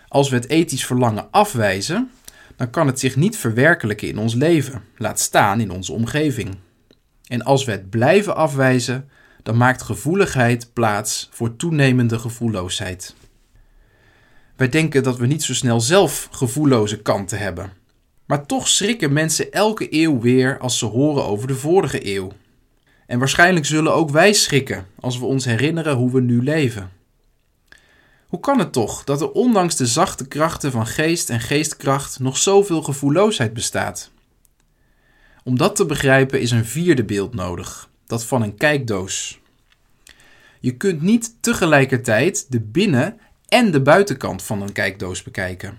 Als 0.08 0.28
we 0.28 0.36
het 0.36 0.48
ethisch 0.48 0.86
verlangen 0.86 1.30
afwijzen, 1.30 2.10
dan 2.56 2.70
kan 2.70 2.86
het 2.86 3.00
zich 3.00 3.16
niet 3.16 3.36
verwerkelijken 3.36 4.08
in 4.08 4.18
ons 4.18 4.34
leven, 4.34 4.82
laat 4.96 5.20
staan 5.20 5.60
in 5.60 5.70
onze 5.70 5.92
omgeving. 5.92 6.56
En 7.26 7.42
als 7.42 7.64
we 7.64 7.70
het 7.70 7.90
blijven 7.90 8.36
afwijzen, 8.36 9.08
dan 9.42 9.56
maakt 9.56 9.82
gevoeligheid 9.82 10.70
plaats 10.72 11.28
voor 11.32 11.56
toenemende 11.56 12.18
gevoelloosheid. 12.18 13.14
Wij 14.56 14.68
denken 14.68 15.02
dat 15.02 15.16
we 15.16 15.26
niet 15.26 15.42
zo 15.42 15.54
snel 15.54 15.80
zelf 15.80 16.28
gevoelloze 16.30 17.02
kanten 17.02 17.38
hebben. 17.38 17.72
Maar 18.26 18.46
toch 18.46 18.68
schrikken 18.68 19.12
mensen 19.12 19.52
elke 19.52 19.86
eeuw 19.90 20.20
weer 20.20 20.58
als 20.58 20.78
ze 20.78 20.86
horen 20.86 21.24
over 21.24 21.48
de 21.48 21.54
vorige 21.54 22.14
eeuw. 22.14 22.32
En 23.06 23.18
waarschijnlijk 23.18 23.66
zullen 23.66 23.94
ook 23.94 24.10
wij 24.10 24.32
schrikken 24.32 24.86
als 25.00 25.18
we 25.18 25.24
ons 25.24 25.44
herinneren 25.44 25.96
hoe 25.96 26.10
we 26.10 26.20
nu 26.20 26.42
leven. 26.42 26.90
Hoe 28.26 28.40
kan 28.40 28.58
het 28.58 28.72
toch 28.72 29.04
dat 29.04 29.20
er 29.20 29.30
ondanks 29.30 29.76
de 29.76 29.86
zachte 29.86 30.28
krachten 30.28 30.70
van 30.70 30.86
geest 30.86 31.30
en 31.30 31.40
geestkracht 31.40 32.18
nog 32.18 32.36
zoveel 32.36 32.82
gevoelloosheid 32.82 33.52
bestaat? 33.52 34.10
Om 35.46 35.58
dat 35.58 35.76
te 35.76 35.86
begrijpen 35.86 36.40
is 36.40 36.50
een 36.50 36.64
vierde 36.64 37.04
beeld 37.04 37.34
nodig, 37.34 37.90
dat 38.06 38.24
van 38.24 38.42
een 38.42 38.54
kijkdoos. 38.54 39.40
Je 40.60 40.76
kunt 40.76 41.02
niet 41.02 41.42
tegelijkertijd 41.42 42.46
de 42.48 42.60
binnen- 42.60 43.18
en 43.48 43.70
de 43.70 43.80
buitenkant 43.80 44.42
van 44.42 44.62
een 44.62 44.72
kijkdoos 44.72 45.22
bekijken. 45.22 45.78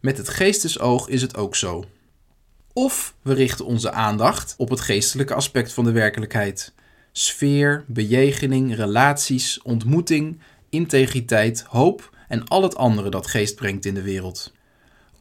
Met 0.00 0.18
het 0.18 0.28
geestesoog 0.28 1.08
is 1.08 1.22
het 1.22 1.36
ook 1.36 1.56
zo. 1.56 1.84
Of 2.72 3.14
we 3.22 3.34
richten 3.34 3.64
onze 3.64 3.92
aandacht 3.92 4.54
op 4.56 4.68
het 4.68 4.80
geestelijke 4.80 5.34
aspect 5.34 5.72
van 5.72 5.84
de 5.84 5.92
werkelijkheid. 5.92 6.72
Sfeer, 7.12 7.84
bejegening, 7.86 8.74
relaties, 8.74 9.62
ontmoeting, 9.62 10.40
integriteit, 10.68 11.62
hoop 11.62 12.16
en 12.28 12.48
al 12.48 12.62
het 12.62 12.76
andere 12.76 13.10
dat 13.10 13.26
geest 13.26 13.54
brengt 13.54 13.84
in 13.84 13.94
de 13.94 14.02
wereld. 14.02 14.52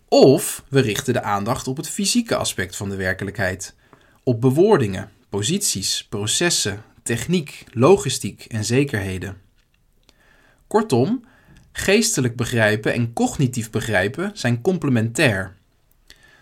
Of 0.09 0.63
we 0.69 0.79
richten 0.79 1.13
de 1.13 1.21
aandacht 1.21 1.67
op 1.67 1.77
het 1.77 1.89
fysieke 1.89 2.35
aspect 2.35 2.75
van 2.75 2.89
de 2.89 2.95
werkelijkheid. 2.95 3.75
Op 4.23 4.41
bewoordingen, 4.41 5.11
posities, 5.29 6.05
processen, 6.09 6.83
techniek, 7.03 7.63
logistiek 7.71 8.45
en 8.45 8.65
zekerheden. 8.65 9.41
Kortom, 10.67 11.25
geestelijk 11.71 12.35
begrijpen 12.35 12.93
en 12.93 13.13
cognitief 13.13 13.69
begrijpen 13.69 14.31
zijn 14.33 14.61
complementair. 14.61 15.55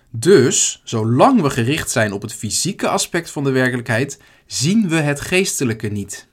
Dus, 0.10 0.82
zolang 0.84 1.42
we 1.42 1.50
gericht 1.50 1.92
zijn 1.92 2.12
op 2.12 2.22
het 2.22 2.34
fysieke 2.34 2.88
aspect 2.88 3.32
van 3.32 3.44
de 3.44 3.52
werkelijkheid, 3.52 4.20
zien 4.46 4.90
we 4.90 4.96
het 4.96 5.22
geestelijke 5.22 5.88
niet. 5.88 6.28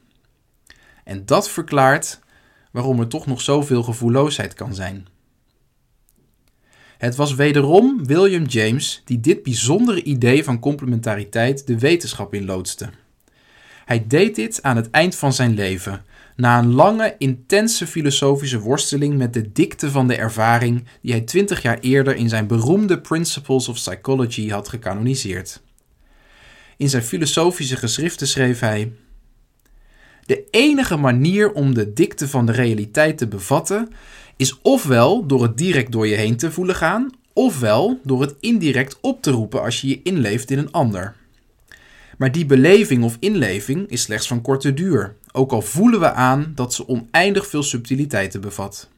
En 1.04 1.26
dat 1.26 1.50
verklaart 1.50 2.20
waarom 2.70 3.00
er 3.00 3.08
toch 3.08 3.26
nog 3.26 3.40
zoveel 3.40 3.82
gevoelloosheid 3.82 4.54
kan 4.54 4.74
zijn. 4.74 5.06
Het 7.02 7.16
was 7.16 7.35
wederom 7.35 8.06
William 8.06 8.44
James 8.44 9.02
die 9.04 9.21
dit 9.21 9.42
bijzondere 9.42 10.02
idee 10.02 10.44
van 10.44 10.59
complementariteit 10.59 11.66
de 11.66 11.78
wetenschap 11.78 12.35
inloodste. 12.35 12.90
Hij 13.85 14.04
deed 14.09 14.35
dit 14.35 14.62
aan 14.62 14.76
het 14.76 14.90
eind 14.90 15.16
van 15.16 15.32
zijn 15.32 15.54
leven, 15.54 16.04
na 16.37 16.59
een 16.59 16.73
lange, 16.73 17.14
intense 17.18 17.87
filosofische 17.87 18.59
worsteling 18.59 19.16
met 19.16 19.32
de 19.35 19.52
dikte 19.52 19.90
van 19.90 20.09
de 20.09 20.16
ervaring 20.16 20.85
die 21.00 21.12
hij 21.12 21.21
twintig 21.21 21.62
jaar 21.62 21.78
eerder 21.80 22.16
in 22.16 22.28
zijn 22.28 22.47
beroemde 22.47 23.00
Principles 23.00 23.68
of 23.68 23.75
Psychology 23.75 24.49
had 24.49 24.68
gecanoniseerd. 24.68 25.62
In 26.76 26.88
zijn 26.88 27.02
filosofische 27.02 27.76
geschriften 27.76 28.26
schreef 28.26 28.61
hij: 28.61 28.92
De 30.26 30.44
enige 30.50 30.97
manier 30.97 31.52
om 31.52 31.75
de 31.75 31.92
dikte 31.92 32.28
van 32.28 32.47
de 32.47 32.52
realiteit 32.52 33.18
te 33.18 33.28
bevatten 33.28 33.92
is 34.42 34.58
ofwel 34.62 35.26
door 35.26 35.42
het 35.42 35.56
direct 35.56 35.92
door 35.92 36.06
je 36.06 36.14
heen 36.14 36.37
te 36.37 36.52
voelen 36.52 36.75
gaan, 36.75 37.11
ofwel 37.32 38.00
door 38.04 38.20
het 38.20 38.34
indirect 38.40 38.99
op 39.00 39.22
te 39.22 39.30
roepen 39.30 39.62
als 39.62 39.80
je 39.80 39.88
je 39.88 40.00
inleeft 40.02 40.50
in 40.50 40.58
een 40.58 40.72
ander. 40.72 41.14
Maar 42.18 42.32
die 42.32 42.46
beleving 42.46 43.04
of 43.04 43.16
inleving 43.20 43.88
is 43.88 44.02
slechts 44.02 44.26
van 44.26 44.42
korte 44.42 44.75
duur, 44.75 45.16
ook 45.32 45.52
al 45.52 45.62
voelen 45.62 46.00
we 46.00 46.12
aan 46.12 46.52
dat 46.54 46.75
ze 46.75 46.88
oneindig 46.88 47.46
veel 47.46 47.62
subtiliteiten 47.62 48.40
bevat. 48.40 48.88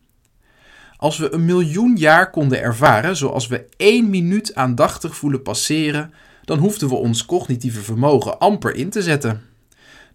Als 0.96 1.18
we 1.18 1.32
een 1.32 1.44
miljoen 1.44 1.96
jaar 1.96 2.30
konden 2.30 2.60
ervaren 2.60 3.16
zoals 3.16 3.46
we 3.46 3.66
één 3.76 4.10
minuut 4.10 4.54
aandachtig 4.54 5.16
voelen 5.16 5.42
passeren, 5.42 6.12
dan 6.44 6.58
hoefden 6.58 6.88
we 6.88 6.94
ons 6.94 7.26
cognitieve 7.26 7.80
vermogen 7.80 8.38
amper 8.38 8.74
in 8.74 8.90
te 8.90 9.02
zetten. 9.02 9.42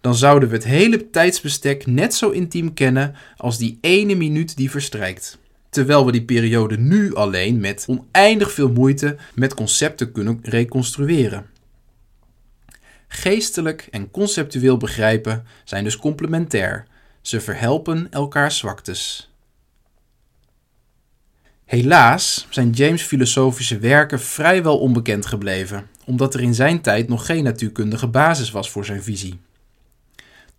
Dan 0.01 0.15
zouden 0.15 0.49
we 0.49 0.55
het 0.55 0.63
hele 0.63 1.09
tijdsbestek 1.09 1.85
net 1.85 2.13
zo 2.13 2.29
intiem 2.29 2.73
kennen 2.73 3.15
als 3.37 3.57
die 3.57 3.77
ene 3.81 4.15
minuut 4.15 4.57
die 4.57 4.71
verstrijkt. 4.71 5.37
Terwijl 5.69 6.05
we 6.05 6.11
die 6.11 6.25
periode 6.25 6.77
nu 6.77 7.15
alleen 7.15 7.59
met 7.59 7.85
oneindig 7.87 8.51
veel 8.51 8.71
moeite 8.71 9.17
met 9.35 9.53
concepten 9.53 10.11
kunnen 10.11 10.39
reconstrueren. 10.41 11.45
Geestelijk 13.07 13.87
en 13.91 14.11
conceptueel 14.11 14.77
begrijpen 14.77 15.45
zijn 15.63 15.83
dus 15.83 15.97
complementair. 15.97 16.85
Ze 17.21 17.41
verhelpen 17.41 18.07
elkaars 18.11 18.57
zwaktes. 18.57 19.31
Helaas 21.65 22.47
zijn 22.49 22.69
James' 22.69 23.03
filosofische 23.03 23.79
werken 23.79 24.19
vrijwel 24.19 24.79
onbekend 24.79 25.25
gebleven, 25.25 25.87
omdat 26.05 26.33
er 26.33 26.41
in 26.41 26.55
zijn 26.55 26.81
tijd 26.81 27.07
nog 27.07 27.25
geen 27.25 27.43
natuurkundige 27.43 28.07
basis 28.07 28.51
was 28.51 28.69
voor 28.69 28.85
zijn 28.85 29.03
visie. 29.03 29.39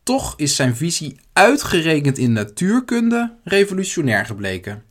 Toch 0.02 0.34
is 0.36 0.56
zijn 0.56 0.76
visie 0.76 1.16
uitgerekend 1.32 2.18
in 2.18 2.32
natuurkunde 2.32 3.36
revolutionair 3.44 4.26
gebleken, 4.26 4.82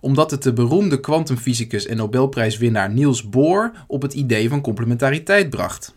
omdat 0.00 0.30
het 0.30 0.42
de 0.42 0.52
beroemde 0.52 1.00
kwantumfysicus 1.00 1.86
en 1.86 1.96
Nobelprijswinnaar 1.96 2.90
Niels 2.90 3.28
Bohr 3.28 3.72
op 3.86 4.02
het 4.02 4.14
idee 4.14 4.48
van 4.48 4.60
complementariteit 4.60 5.50
bracht. 5.50 5.94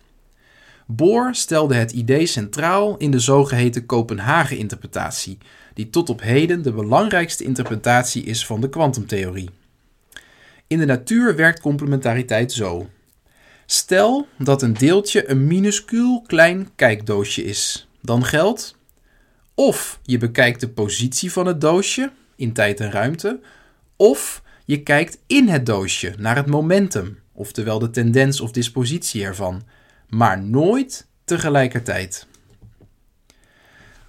Bohr 0.85 1.35
stelde 1.35 1.75
het 1.75 1.91
idee 1.91 2.25
centraal 2.25 2.97
in 2.97 3.11
de 3.11 3.19
zogeheten 3.19 3.85
Kopenhagen-interpretatie, 3.85 5.37
die 5.73 5.89
tot 5.89 6.09
op 6.09 6.21
heden 6.21 6.61
de 6.61 6.71
belangrijkste 6.71 7.43
interpretatie 7.43 8.23
is 8.23 8.45
van 8.45 8.61
de 8.61 8.69
kwantumtheorie. 8.69 9.49
In 10.67 10.79
de 10.79 10.85
natuur 10.85 11.35
werkt 11.35 11.59
complementariteit 11.59 12.51
zo. 12.51 12.89
Stel 13.65 14.27
dat 14.37 14.61
een 14.61 14.73
deeltje 14.73 15.29
een 15.29 15.47
minuscuul 15.47 16.21
klein 16.21 16.69
kijkdoosje 16.75 17.43
is. 17.43 17.86
Dan 18.07 18.25
geldt 18.25 18.75
of 19.53 19.99
je 20.03 20.17
bekijkt 20.17 20.59
de 20.59 20.69
positie 20.69 21.31
van 21.31 21.45
het 21.45 21.61
doosje 21.61 22.11
in 22.35 22.53
tijd 22.53 22.79
en 22.79 22.91
ruimte, 22.91 23.39
of 23.95 24.43
je 24.65 24.83
kijkt 24.83 25.17
in 25.25 25.47
het 25.47 25.65
doosje 25.65 26.13
naar 26.17 26.35
het 26.35 26.45
momentum, 26.45 27.19
oftewel 27.33 27.79
de 27.79 27.89
tendens 27.89 28.41
of 28.41 28.51
dispositie 28.51 29.23
ervan 29.23 29.61
maar 30.09 30.41
nooit 30.41 31.07
tegelijkertijd. 31.25 32.27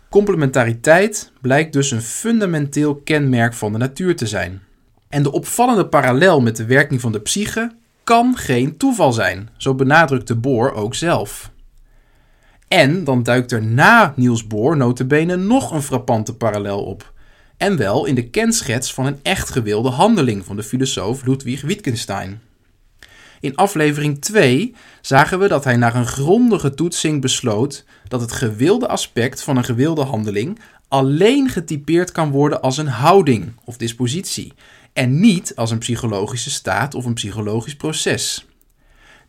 Complementariteit 0.08 1.32
blijkt 1.40 1.72
dus 1.72 1.90
een 1.90 2.02
fundamenteel 2.02 2.96
kenmerk 2.96 3.54
van 3.54 3.72
de 3.72 3.78
natuur 3.78 4.16
te 4.16 4.26
zijn. 4.26 4.62
En 5.08 5.22
de 5.22 5.32
opvallende 5.32 5.86
parallel 5.86 6.40
met 6.40 6.56
de 6.56 6.64
werking 6.64 7.00
van 7.00 7.12
de 7.12 7.20
psyche 7.20 7.72
kan 8.04 8.36
geen 8.36 8.76
toeval 8.76 9.12
zijn, 9.12 9.48
zo 9.56 9.74
benadrukt 9.74 10.26
de 10.26 10.36
Bohr 10.36 10.72
ook 10.72 10.94
zelf. 10.94 11.50
En 12.68 13.04
dan 13.04 13.22
duikt 13.22 13.52
er 13.52 13.62
na 13.62 14.12
Niels 14.16 14.46
Bohr 14.46 14.76
notabene 14.76 15.36
nog 15.36 15.70
een 15.70 15.82
frappante 15.82 16.34
parallel 16.34 16.84
op. 16.84 17.12
En 17.56 17.76
wel 17.76 18.04
in 18.04 18.14
de 18.14 18.30
kenschets 18.30 18.94
van 18.94 19.06
een 19.06 19.18
echt 19.22 19.50
gewilde 19.50 19.88
handeling 19.88 20.44
van 20.44 20.56
de 20.56 20.62
filosoof 20.62 21.26
Ludwig 21.26 21.60
Wittgenstein. 21.60 22.40
In 23.40 23.56
aflevering 23.56 24.20
2 24.20 24.74
zagen 25.00 25.38
we 25.38 25.48
dat 25.48 25.64
hij 25.64 25.76
na 25.76 25.94
een 25.94 26.06
grondige 26.06 26.74
toetsing 26.74 27.20
besloot 27.20 27.84
dat 28.08 28.20
het 28.20 28.32
gewilde 28.32 28.88
aspect 28.88 29.42
van 29.42 29.56
een 29.56 29.64
gewilde 29.64 30.02
handeling 30.02 30.58
alleen 30.88 31.48
getypeerd 31.48 32.12
kan 32.12 32.30
worden 32.30 32.60
als 32.62 32.76
een 32.76 32.88
houding 32.88 33.52
of 33.64 33.76
dispositie 33.76 34.52
en 34.92 35.20
niet 35.20 35.52
als 35.56 35.70
een 35.70 35.78
psychologische 35.78 36.50
staat 36.50 36.94
of 36.94 37.04
een 37.04 37.14
psychologisch 37.14 37.76
proces. 37.76 38.47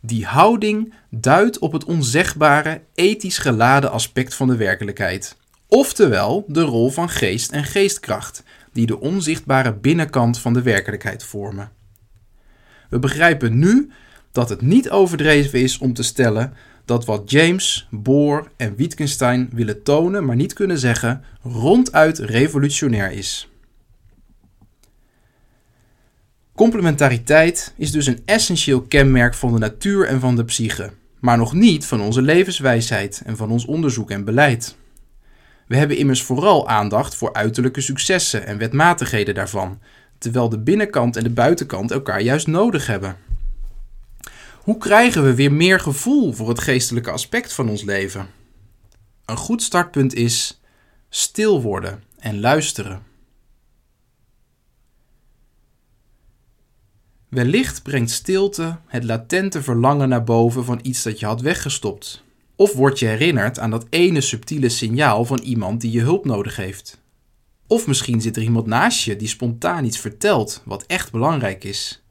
Die 0.00 0.26
houding 0.26 0.94
duidt 1.10 1.58
op 1.58 1.72
het 1.72 1.84
onzegbare, 1.84 2.82
ethisch 2.94 3.38
geladen 3.38 3.90
aspect 3.90 4.34
van 4.34 4.48
de 4.48 4.56
werkelijkheid, 4.56 5.36
oftewel 5.68 6.44
de 6.48 6.60
rol 6.60 6.90
van 6.90 7.08
geest 7.08 7.50
en 7.50 7.64
geestkracht, 7.64 8.42
die 8.72 8.86
de 8.86 9.00
onzichtbare 9.00 9.74
binnenkant 9.74 10.38
van 10.38 10.52
de 10.52 10.62
werkelijkheid 10.62 11.24
vormen. 11.24 11.70
We 12.88 12.98
begrijpen 12.98 13.58
nu 13.58 13.90
dat 14.32 14.48
het 14.48 14.60
niet 14.60 14.90
overdreven 14.90 15.60
is 15.60 15.78
om 15.78 15.92
te 15.92 16.02
stellen 16.02 16.52
dat 16.84 17.04
wat 17.04 17.30
James, 17.30 17.88
Bohr 17.90 18.50
en 18.56 18.76
Wittgenstein 18.76 19.48
willen 19.52 19.82
tonen, 19.82 20.24
maar 20.24 20.36
niet 20.36 20.52
kunnen 20.52 20.78
zeggen, 20.78 21.24
ronduit 21.42 22.18
revolutionair 22.18 23.12
is. 23.12 23.49
Complementariteit 26.60 27.74
is 27.76 27.92
dus 27.92 28.06
een 28.06 28.22
essentieel 28.24 28.82
kenmerk 28.82 29.34
van 29.34 29.52
de 29.52 29.58
natuur 29.58 30.06
en 30.06 30.20
van 30.20 30.36
de 30.36 30.44
psyche, 30.44 30.90
maar 31.20 31.36
nog 31.36 31.52
niet 31.52 31.86
van 31.86 32.00
onze 32.00 32.22
levenswijsheid 32.22 33.22
en 33.24 33.36
van 33.36 33.50
ons 33.50 33.64
onderzoek 33.64 34.10
en 34.10 34.24
beleid. 34.24 34.76
We 35.66 35.76
hebben 35.76 35.96
immers 35.96 36.22
vooral 36.22 36.68
aandacht 36.68 37.14
voor 37.14 37.32
uiterlijke 37.32 37.80
successen 37.80 38.46
en 38.46 38.58
wetmatigheden 38.58 39.34
daarvan, 39.34 39.78
terwijl 40.18 40.48
de 40.48 40.58
binnenkant 40.58 41.16
en 41.16 41.22
de 41.22 41.30
buitenkant 41.30 41.90
elkaar 41.90 42.20
juist 42.20 42.46
nodig 42.46 42.86
hebben. 42.86 43.16
Hoe 44.62 44.78
krijgen 44.78 45.24
we 45.24 45.34
weer 45.34 45.52
meer 45.52 45.80
gevoel 45.80 46.32
voor 46.32 46.48
het 46.48 46.60
geestelijke 46.60 47.10
aspect 47.10 47.52
van 47.52 47.68
ons 47.68 47.82
leven? 47.82 48.26
Een 49.24 49.36
goed 49.36 49.62
startpunt 49.62 50.14
is 50.14 50.60
stil 51.08 51.62
worden 51.62 52.02
en 52.18 52.40
luisteren. 52.40 53.09
Wellicht 57.30 57.82
brengt 57.82 58.10
stilte 58.10 58.78
het 58.86 59.04
latente 59.04 59.62
verlangen 59.62 60.08
naar 60.08 60.24
boven 60.24 60.64
van 60.64 60.78
iets 60.82 61.02
dat 61.02 61.20
je 61.20 61.26
had 61.26 61.40
weggestopt. 61.40 62.24
Of 62.56 62.72
word 62.72 62.98
je 62.98 63.06
herinnerd 63.06 63.58
aan 63.58 63.70
dat 63.70 63.86
ene 63.90 64.20
subtiele 64.20 64.68
signaal 64.68 65.24
van 65.24 65.38
iemand 65.38 65.80
die 65.80 65.90
je 65.90 66.00
hulp 66.00 66.24
nodig 66.24 66.56
heeft. 66.56 67.00
Of 67.66 67.86
misschien 67.86 68.20
zit 68.20 68.36
er 68.36 68.42
iemand 68.42 68.66
naast 68.66 69.04
je 69.04 69.16
die 69.16 69.28
spontaan 69.28 69.84
iets 69.84 69.98
vertelt 69.98 70.62
wat 70.64 70.84
echt 70.86 71.12
belangrijk 71.12 71.64
is. 71.64 72.04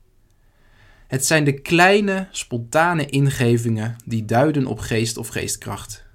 Het 1.08 1.26
zijn 1.26 1.44
de 1.44 1.60
kleine, 1.60 2.28
spontane 2.32 3.06
ingevingen 3.06 3.96
die 4.06 4.26
duiden 4.26 4.66
op 4.66 4.80
geest 4.80 5.18
of 5.18 5.28
geestkracht. 5.28 6.06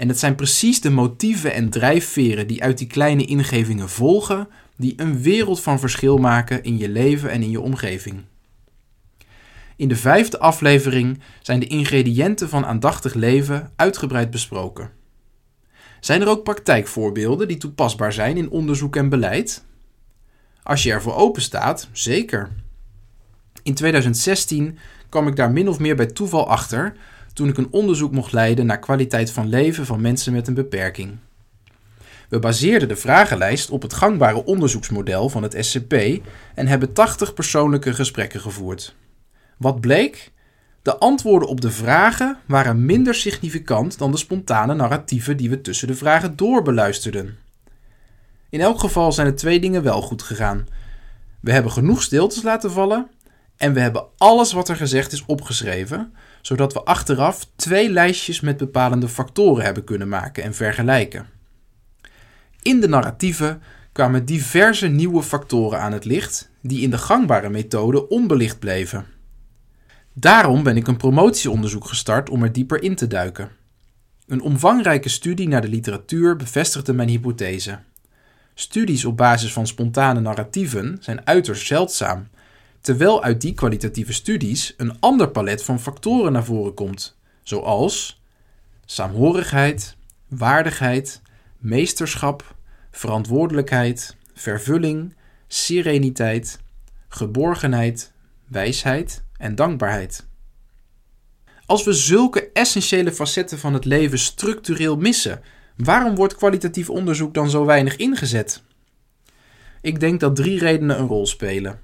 En 0.00 0.08
het 0.08 0.18
zijn 0.18 0.34
precies 0.34 0.80
de 0.80 0.90
motieven 0.90 1.52
en 1.52 1.70
drijfveren 1.70 2.46
die 2.46 2.62
uit 2.62 2.78
die 2.78 2.86
kleine 2.86 3.24
ingevingen 3.24 3.88
volgen, 3.88 4.48
die 4.76 4.94
een 4.96 5.22
wereld 5.22 5.60
van 5.60 5.80
verschil 5.80 6.18
maken 6.18 6.62
in 6.62 6.78
je 6.78 6.88
leven 6.88 7.30
en 7.30 7.42
in 7.42 7.50
je 7.50 7.60
omgeving. 7.60 8.24
In 9.76 9.88
de 9.88 9.96
vijfde 9.96 10.38
aflevering 10.38 11.20
zijn 11.42 11.60
de 11.60 11.66
ingrediënten 11.66 12.48
van 12.48 12.66
aandachtig 12.66 13.14
leven 13.14 13.72
uitgebreid 13.76 14.30
besproken. 14.30 14.90
Zijn 16.00 16.20
er 16.20 16.28
ook 16.28 16.44
praktijkvoorbeelden 16.44 17.48
die 17.48 17.58
toepasbaar 17.58 18.12
zijn 18.12 18.36
in 18.36 18.50
onderzoek 18.50 18.96
en 18.96 19.08
beleid? 19.08 19.64
Als 20.62 20.82
je 20.82 20.92
ervoor 20.92 21.14
open 21.14 21.42
staat, 21.42 21.88
zeker. 21.92 22.50
In 23.62 23.74
2016 23.74 24.78
kwam 25.08 25.26
ik 25.26 25.36
daar 25.36 25.50
min 25.50 25.68
of 25.68 25.78
meer 25.78 25.96
bij 25.96 26.06
toeval 26.06 26.48
achter 26.48 26.96
toen 27.40 27.48
ik 27.48 27.58
een 27.58 27.68
onderzoek 27.70 28.12
mocht 28.12 28.32
leiden 28.32 28.66
naar 28.66 28.78
kwaliteit 28.78 29.30
van 29.30 29.48
leven 29.48 29.86
van 29.86 30.00
mensen 30.00 30.32
met 30.32 30.48
een 30.48 30.54
beperking. 30.54 31.16
We 32.28 32.38
baseerden 32.38 32.88
de 32.88 32.96
vragenlijst 32.96 33.70
op 33.70 33.82
het 33.82 33.92
gangbare 33.92 34.44
onderzoeksmodel 34.44 35.28
van 35.28 35.42
het 35.42 35.56
SCP 35.60 35.94
en 36.54 36.66
hebben 36.66 36.92
80 36.92 37.34
persoonlijke 37.34 37.94
gesprekken 37.94 38.40
gevoerd. 38.40 38.94
Wat 39.56 39.80
bleek? 39.80 40.32
De 40.82 40.98
antwoorden 40.98 41.48
op 41.48 41.60
de 41.60 41.70
vragen 41.70 42.38
waren 42.46 42.84
minder 42.84 43.14
significant 43.14 43.98
dan 43.98 44.10
de 44.10 44.18
spontane 44.18 44.74
narratieven 44.74 45.36
die 45.36 45.50
we 45.50 45.60
tussen 45.60 45.88
de 45.88 45.94
vragen 45.94 46.36
door 46.36 46.62
beluisterden. 46.62 47.38
In 48.50 48.60
elk 48.60 48.80
geval 48.80 49.12
zijn 49.12 49.26
er 49.26 49.36
twee 49.36 49.60
dingen 49.60 49.82
wel 49.82 50.02
goed 50.02 50.22
gegaan. 50.22 50.66
We 51.40 51.52
hebben 51.52 51.72
genoeg 51.72 52.02
stiltes 52.02 52.42
laten 52.42 52.70
vallen 52.70 53.10
en 53.56 53.72
we 53.72 53.80
hebben 53.80 54.06
alles 54.16 54.52
wat 54.52 54.68
er 54.68 54.76
gezegd 54.76 55.12
is 55.12 55.24
opgeschreven, 55.26 56.12
zodat 56.40 56.72
we 56.72 56.82
achteraf 56.82 57.46
twee 57.56 57.90
lijstjes 57.90 58.40
met 58.40 58.56
bepalende 58.56 59.08
factoren 59.08 59.64
hebben 59.64 59.84
kunnen 59.84 60.08
maken 60.08 60.42
en 60.42 60.54
vergelijken. 60.54 61.26
In 62.62 62.80
de 62.80 62.88
narratieven 62.88 63.62
kwamen 63.92 64.24
diverse 64.24 64.86
nieuwe 64.86 65.22
factoren 65.22 65.80
aan 65.80 65.92
het 65.92 66.04
licht 66.04 66.50
die 66.62 66.82
in 66.82 66.90
de 66.90 66.98
gangbare 66.98 67.48
methode 67.48 68.08
onbelicht 68.08 68.58
bleven. 68.58 69.06
Daarom 70.12 70.62
ben 70.62 70.76
ik 70.76 70.86
een 70.86 70.96
promotieonderzoek 70.96 71.86
gestart 71.86 72.30
om 72.30 72.42
er 72.42 72.52
dieper 72.52 72.82
in 72.82 72.94
te 72.94 73.06
duiken. 73.06 73.50
Een 74.26 74.40
omvangrijke 74.40 75.08
studie 75.08 75.48
naar 75.48 75.60
de 75.60 75.68
literatuur 75.68 76.36
bevestigde 76.36 76.92
mijn 76.92 77.08
hypothese. 77.08 77.78
Studies 78.54 79.04
op 79.04 79.16
basis 79.16 79.52
van 79.52 79.66
spontane 79.66 80.20
narratieven 80.20 80.96
zijn 81.00 81.26
uiterst 81.26 81.66
zeldzaam, 81.66 82.28
terwijl 82.80 83.22
uit 83.22 83.40
die 83.40 83.54
kwalitatieve 83.54 84.12
studies 84.12 84.74
een 84.76 85.00
ander 85.00 85.28
palet 85.28 85.64
van 85.64 85.80
factoren 85.80 86.32
naar 86.32 86.44
voren 86.44 86.74
komt, 86.74 87.16
zoals 87.42 88.22
saamhorigheid, 88.84 89.96
waardigheid, 90.28 91.22
meesterschap, 91.58 92.54
verantwoordelijkheid, 92.90 94.16
vervulling, 94.34 95.14
sereniteit, 95.46 96.60
geborgenheid, 97.08 98.12
wijsheid 98.46 99.22
en 99.36 99.54
dankbaarheid. 99.54 100.28
Als 101.66 101.84
we 101.84 101.92
zulke 101.92 102.50
essentiële 102.52 103.12
facetten 103.12 103.58
van 103.58 103.74
het 103.74 103.84
leven 103.84 104.18
structureel 104.18 104.96
missen, 104.96 105.42
waarom 105.76 106.14
wordt 106.14 106.34
kwalitatief 106.34 106.90
onderzoek 106.90 107.34
dan 107.34 107.50
zo 107.50 107.64
weinig 107.64 107.96
ingezet? 107.96 108.62
Ik 109.80 110.00
denk 110.00 110.20
dat 110.20 110.36
drie 110.36 110.58
redenen 110.58 110.98
een 110.98 111.06
rol 111.06 111.26
spelen. 111.26 111.80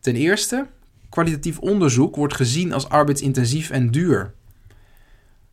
Ten 0.00 0.14
eerste, 0.16 0.66
kwalitatief 1.08 1.58
onderzoek 1.58 2.16
wordt 2.16 2.34
gezien 2.34 2.72
als 2.72 2.88
arbeidsintensief 2.88 3.70
en 3.70 3.90
duur. 3.90 4.32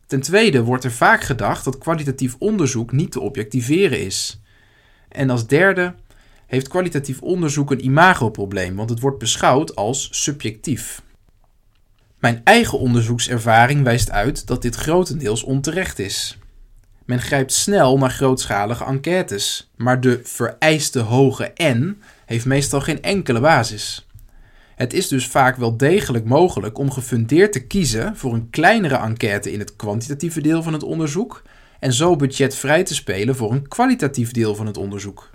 Ten 0.06 0.20
tweede 0.20 0.62
wordt 0.62 0.84
er 0.84 0.92
vaak 0.92 1.22
gedacht 1.22 1.64
dat 1.64 1.78
kwalitatief 1.78 2.36
onderzoek 2.38 2.92
niet 2.92 3.12
te 3.12 3.20
objectiveren 3.20 4.00
is. 4.00 4.40
En 5.08 5.30
als 5.30 5.46
derde 5.46 5.94
heeft 6.46 6.68
kwalitatief 6.68 7.20
onderzoek 7.20 7.70
een 7.70 7.84
imagoprobleem, 7.84 8.76
want 8.76 8.90
het 8.90 9.00
wordt 9.00 9.18
beschouwd 9.18 9.76
als 9.76 10.08
subjectief. 10.10 11.02
Mijn 12.18 12.40
eigen 12.44 12.78
onderzoekservaring 12.78 13.82
wijst 13.82 14.10
uit 14.10 14.46
dat 14.46 14.62
dit 14.62 14.74
grotendeels 14.74 15.42
onterecht 15.42 15.98
is. 15.98 16.38
Men 17.04 17.20
grijpt 17.20 17.52
snel 17.52 17.98
naar 17.98 18.10
grootschalige 18.10 18.84
enquêtes, 18.84 19.70
maar 19.76 20.00
de 20.00 20.20
vereiste 20.22 21.00
hoge 21.00 21.52
N 21.62 22.00
heeft 22.26 22.46
meestal 22.46 22.80
geen 22.80 23.02
enkele 23.02 23.40
basis. 23.40 24.07
Het 24.78 24.92
is 24.92 25.08
dus 25.08 25.26
vaak 25.26 25.56
wel 25.56 25.76
degelijk 25.76 26.24
mogelijk 26.24 26.78
om 26.78 26.90
gefundeerd 26.90 27.52
te 27.52 27.66
kiezen 27.66 28.16
voor 28.16 28.34
een 28.34 28.50
kleinere 28.50 28.96
enquête 28.96 29.52
in 29.52 29.58
het 29.58 29.76
kwantitatieve 29.76 30.40
deel 30.40 30.62
van 30.62 30.72
het 30.72 30.82
onderzoek 30.82 31.42
en 31.80 31.92
zo 31.92 32.16
budgetvrij 32.16 32.84
te 32.84 32.94
spelen 32.94 33.36
voor 33.36 33.52
een 33.52 33.68
kwalitatief 33.68 34.30
deel 34.30 34.54
van 34.54 34.66
het 34.66 34.76
onderzoek. 34.76 35.30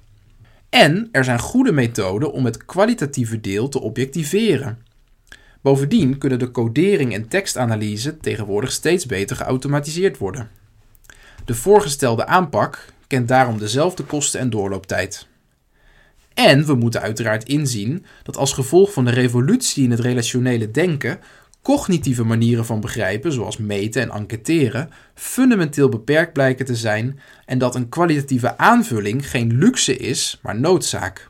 En 0.70 1.10
er 1.12 1.24
zijn 1.24 1.40
goede 1.40 1.72
methoden 1.72 2.32
om 2.32 2.46
het 2.46 2.66
kwalitatieve 2.66 3.42
deel 3.42 3.70
te 3.70 3.82
objectiveren. 3.82 4.78
Bovendien 5.62 6.18
kunnen 6.18 6.40
de 6.40 6.52
codering 6.52 7.14
en 7.14 7.28
tekstanalyse 7.28 8.18
tegenwoordig 8.18 8.72
steeds 8.72 9.06
beter 9.06 9.36
geautomatiseerd 9.36 10.18
worden. 10.18 10.50
De 11.46 11.56
voorgestelde 11.56 12.26
aanpak 12.26 12.86
kent 13.08 13.28
daarom 13.28 13.58
dezelfde 13.58 14.04
kosten 14.04 14.40
en 14.40 14.50
doorlooptijd. 14.50 15.28
En 16.34 16.66
we 16.66 16.74
moeten 16.74 17.02
uiteraard 17.02 17.44
inzien 17.44 18.06
dat 18.24 18.38
als 18.38 18.54
gevolg 18.54 18.94
van 18.94 19.06
de 19.06 19.12
revolutie 19.12 19.84
in 19.84 19.92
het 19.92 20.00
relationele 20.00 20.72
denken 20.72 21.20
cognitieve 21.64 22.24
manieren 22.24 22.66
van 22.66 22.80
begrijpen, 22.80 23.32
zoals 23.32 23.58
meten 23.58 24.02
en 24.02 24.12
enquêteren, 24.12 24.90
fundamenteel 25.14 25.90
beperkt 25.90 26.34
blijken 26.34 26.66
te 26.66 26.76
zijn 26.76 27.20
en 27.46 27.58
dat 27.58 27.76
een 27.76 27.90
kwalitatieve 27.90 28.58
aanvulling 28.58 29.30
geen 29.30 29.58
luxe 29.58 29.98
is, 29.98 30.40
maar 30.42 30.60
noodzaak. 30.60 31.30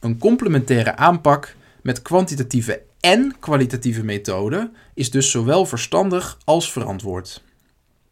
Een 0.00 0.18
complementaire 0.18 0.96
aanpak 0.96 1.54
met 1.82 2.02
kwantitatieve 2.02 2.82
en 3.00 3.34
kwalitatieve 3.40 4.04
methoden 4.04 4.76
is 4.94 5.10
dus 5.10 5.30
zowel 5.30 5.66
verstandig 5.66 6.38
als 6.44 6.72
verantwoord. 6.72 7.42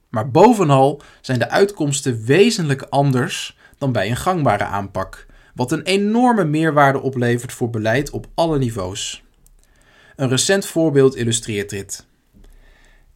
Maar 0.08 0.30
bovenal 0.30 1.02
zijn 1.20 1.38
de 1.38 1.50
uitkomsten 1.50 2.24
wezenlijk 2.24 2.82
anders 2.82 3.58
dan 3.78 3.92
bij 3.92 4.10
een 4.10 4.16
gangbare 4.16 4.64
aanpak, 4.64 5.26
wat 5.54 5.72
een 5.72 5.82
enorme 5.82 6.44
meerwaarde 6.44 7.00
oplevert 7.00 7.52
voor 7.52 7.70
beleid 7.70 8.10
op 8.10 8.26
alle 8.34 8.58
niveaus. 8.58 9.24
Een 10.16 10.28
recent 10.28 10.66
voorbeeld 10.66 11.16
illustreert 11.16 11.70
dit. 11.70 12.08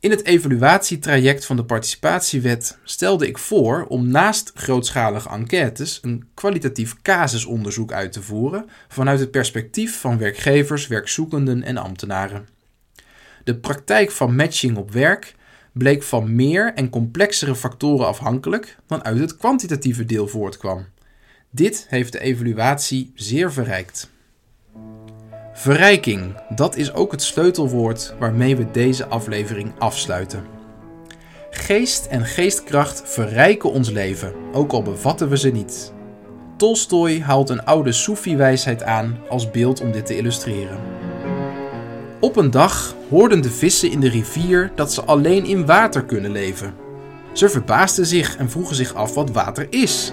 In 0.05 0.11
het 0.11 0.25
evaluatietraject 0.25 1.45
van 1.47 1.57
de 1.57 1.65
participatiewet 1.65 2.79
stelde 2.85 3.27
ik 3.27 3.39
voor 3.39 3.87
om 3.89 4.09
naast 4.09 4.53
grootschalige 4.55 5.29
enquêtes 5.29 5.99
een 6.03 6.29
kwalitatief 6.35 7.03
casusonderzoek 7.03 7.93
uit 7.93 8.13
te 8.13 8.23
voeren 8.23 8.69
vanuit 8.89 9.21
het 9.21 9.31
perspectief 9.31 10.01
van 10.01 10.19
werkgevers, 10.19 10.87
werkzoekenden 10.87 11.63
en 11.63 11.77
ambtenaren. 11.77 12.49
De 13.45 13.57
praktijk 13.57 14.11
van 14.11 14.37
matching 14.37 14.77
op 14.77 14.93
werk 14.93 15.35
bleek 15.73 16.03
van 16.03 16.35
meer 16.35 16.73
en 16.75 16.91
complexere 16.91 17.55
factoren 17.55 18.07
afhankelijk 18.07 18.77
dan 18.87 19.05
uit 19.05 19.19
het 19.19 19.37
kwantitatieve 19.37 20.05
deel 20.05 20.29
voortkwam. 20.29 20.87
Dit 21.55 21.87
heeft 21.89 22.13
de 22.13 22.21
evaluatie 22.21 23.13
zeer 23.15 23.53
verrijkt. 23.53 24.11
Verrijking, 25.53 26.35
dat 26.55 26.77
is 26.77 26.93
ook 26.93 27.13
het 27.13 27.23
sleutelwoord 27.23 28.15
waarmee 28.19 28.57
we 28.57 28.71
deze 28.71 29.07
aflevering 29.07 29.73
afsluiten. 29.79 30.45
Geest 31.51 32.07
en 32.07 32.25
geestkracht 32.25 33.03
verrijken 33.05 33.71
ons 33.71 33.91
leven, 33.91 34.33
ook 34.53 34.73
al 34.73 34.83
bevatten 34.83 35.29
we 35.29 35.39
ze 35.39 35.51
niet. 35.51 35.93
Tolstoy 36.57 37.21
haalt 37.21 37.51
een 37.51 37.65
oude 37.65 37.93
Soefi-wijsheid 37.93 38.83
aan 38.83 39.19
als 39.29 39.51
beeld 39.51 39.81
om 39.81 39.93
dit 39.93 40.07
te 40.07 40.17
illustreren. 40.17 40.79
Op 42.21 42.37
een 42.37 42.51
dag 42.51 42.95
hoorden 43.11 43.41
de 43.41 43.51
vissen 43.51 43.91
in 43.91 44.01
de 44.01 44.09
rivier 44.09 44.73
dat 44.75 44.93
ze 44.93 45.03
alleen 45.05 45.45
in 45.45 45.67
water 45.67 46.05
kunnen 46.05 46.31
leven. 46.31 46.75
Ze 47.33 47.49
verbaasden 47.49 48.07
zich 48.07 48.37
en 48.37 48.51
vroegen 48.51 48.77
zich 48.77 48.95
af 48.95 49.15
wat 49.15 49.31
water 49.31 49.67
is. 49.71 50.13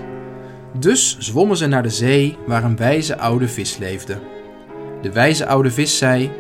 Dus 0.80 1.18
zwommen 1.20 1.58
ze 1.58 1.68
naar 1.68 1.84
de 1.84 1.90
zee 1.90 2.38
waar 2.46 2.64
een 2.64 2.78
wijze 2.78 3.18
oude 3.18 3.48
vis 3.48 3.78
leefde. 3.78 4.18
De 5.02 5.12
wijze 5.12 5.46
oude 5.46 5.72
vis 5.72 5.98
zei: 5.98 6.32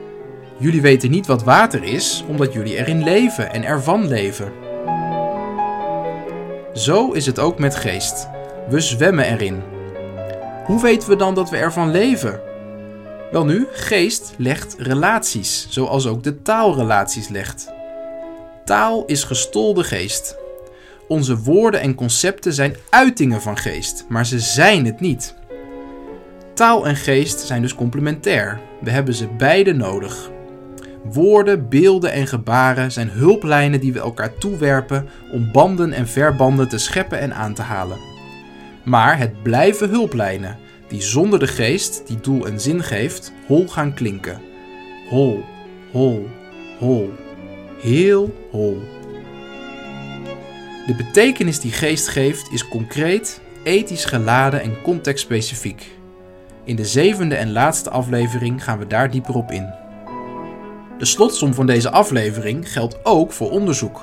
Jullie 0.57 0.81
weten 0.81 1.11
niet 1.11 1.27
wat 1.27 1.43
water 1.43 1.83
is, 1.83 2.23
omdat 2.27 2.53
jullie 2.53 2.77
erin 2.77 3.03
leven 3.03 3.51
en 3.51 3.63
ervan 3.63 4.07
leven. 4.07 4.51
Zo 6.73 7.11
is 7.11 7.25
het 7.25 7.39
ook 7.39 7.59
met 7.59 7.75
geest. 7.75 8.29
We 8.69 8.79
zwemmen 8.79 9.25
erin. 9.25 9.61
Hoe 10.65 10.81
weten 10.81 11.09
we 11.09 11.15
dan 11.15 11.35
dat 11.35 11.49
we 11.49 11.57
ervan 11.57 11.91
leven? 11.91 12.41
Welnu, 13.31 13.67
geest 13.71 14.33
legt 14.37 14.75
relaties, 14.77 15.67
zoals 15.69 16.07
ook 16.07 16.23
de 16.23 16.41
taal 16.41 16.75
relaties 16.75 17.27
legt. 17.27 17.73
Taal 18.65 19.05
is 19.05 19.23
gestolde 19.23 19.83
geest. 19.83 20.40
Onze 21.11 21.37
woorden 21.37 21.81
en 21.81 21.95
concepten 21.95 22.53
zijn 22.53 22.75
uitingen 22.89 23.41
van 23.41 23.57
geest, 23.57 24.05
maar 24.09 24.25
ze 24.25 24.39
zijn 24.39 24.85
het 24.85 24.99
niet. 24.99 25.35
Taal 26.53 26.87
en 26.87 26.95
geest 26.95 27.39
zijn 27.39 27.61
dus 27.61 27.75
complementair. 27.75 28.59
We 28.81 28.89
hebben 28.89 29.13
ze 29.13 29.27
beide 29.27 29.73
nodig. 29.73 30.31
Woorden, 31.03 31.69
beelden 31.69 32.11
en 32.11 32.27
gebaren 32.27 32.91
zijn 32.91 33.09
hulplijnen 33.09 33.79
die 33.79 33.93
we 33.93 33.99
elkaar 33.99 34.37
toewerpen 34.37 35.07
om 35.31 35.51
banden 35.51 35.93
en 35.93 36.07
verbanden 36.07 36.69
te 36.69 36.77
scheppen 36.77 37.19
en 37.19 37.33
aan 37.33 37.53
te 37.53 37.61
halen. 37.61 37.97
Maar 38.83 39.17
het 39.17 39.43
blijven 39.43 39.89
hulplijnen 39.89 40.57
die 40.87 41.01
zonder 41.01 41.39
de 41.39 41.47
geest, 41.47 42.07
die 42.07 42.19
doel 42.19 42.45
en 42.45 42.59
zin 42.59 42.83
geeft, 42.83 43.33
hol 43.47 43.67
gaan 43.67 43.93
klinken. 43.93 44.41
Hol, 45.09 45.43
hol, 45.91 46.27
hol. 46.79 47.13
Heel 47.81 48.47
hol. 48.51 49.00
De 50.87 50.95
betekenis 50.95 51.59
die 51.59 51.71
geest 51.71 52.07
geeft 52.07 52.51
is 52.51 52.67
concreet, 52.67 53.41
ethisch 53.63 54.05
geladen 54.05 54.61
en 54.61 54.81
contextspecifiek. 54.81 55.97
In 56.63 56.75
de 56.75 56.85
zevende 56.85 57.35
en 57.35 57.51
laatste 57.51 57.89
aflevering 57.89 58.63
gaan 58.63 58.79
we 58.79 58.87
daar 58.87 59.11
dieper 59.11 59.35
op 59.35 59.51
in. 59.51 59.69
De 60.97 61.05
slotsom 61.05 61.53
van 61.53 61.65
deze 61.65 61.91
aflevering 61.91 62.71
geldt 62.71 63.05
ook 63.05 63.31
voor 63.31 63.51
onderzoek. 63.51 64.01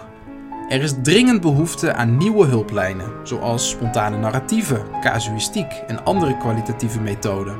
Er 0.68 0.82
is 0.82 0.94
dringend 1.02 1.40
behoefte 1.40 1.92
aan 1.92 2.16
nieuwe 2.16 2.46
hulplijnen, 2.46 3.12
zoals 3.24 3.68
spontane 3.68 4.16
narratieven, 4.16 4.82
casuïstiek 5.00 5.72
en 5.86 6.04
andere 6.04 6.36
kwalitatieve 6.36 7.00
methoden. 7.00 7.56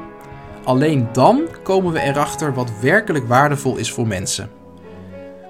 Alleen 0.64 1.08
dan 1.12 1.48
komen 1.62 1.92
we 1.92 2.00
erachter 2.00 2.54
wat 2.54 2.80
werkelijk 2.80 3.26
waardevol 3.28 3.76
is 3.76 3.92
voor 3.92 4.06
mensen. 4.06 4.57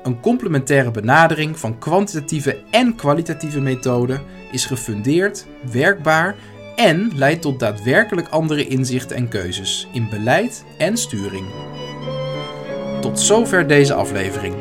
Een 0.08 0.20
complementaire 0.20 0.90
benadering 0.90 1.58
van 1.58 1.78
kwantitatieve 1.78 2.62
en 2.70 2.94
kwalitatieve 2.94 3.60
methoden 3.60 4.20
is 4.52 4.66
gefundeerd, 4.66 5.46
werkbaar 5.72 6.36
en 6.76 7.12
leidt 7.14 7.42
tot 7.42 7.60
daadwerkelijk 7.60 8.28
andere 8.28 8.66
inzichten 8.66 9.16
en 9.16 9.28
keuzes 9.28 9.88
in 9.92 10.08
beleid 10.10 10.64
en 10.78 10.96
sturing. 10.96 11.46
Tot 13.00 13.20
zover 13.20 13.66
deze 13.66 13.94
aflevering. 13.94 14.54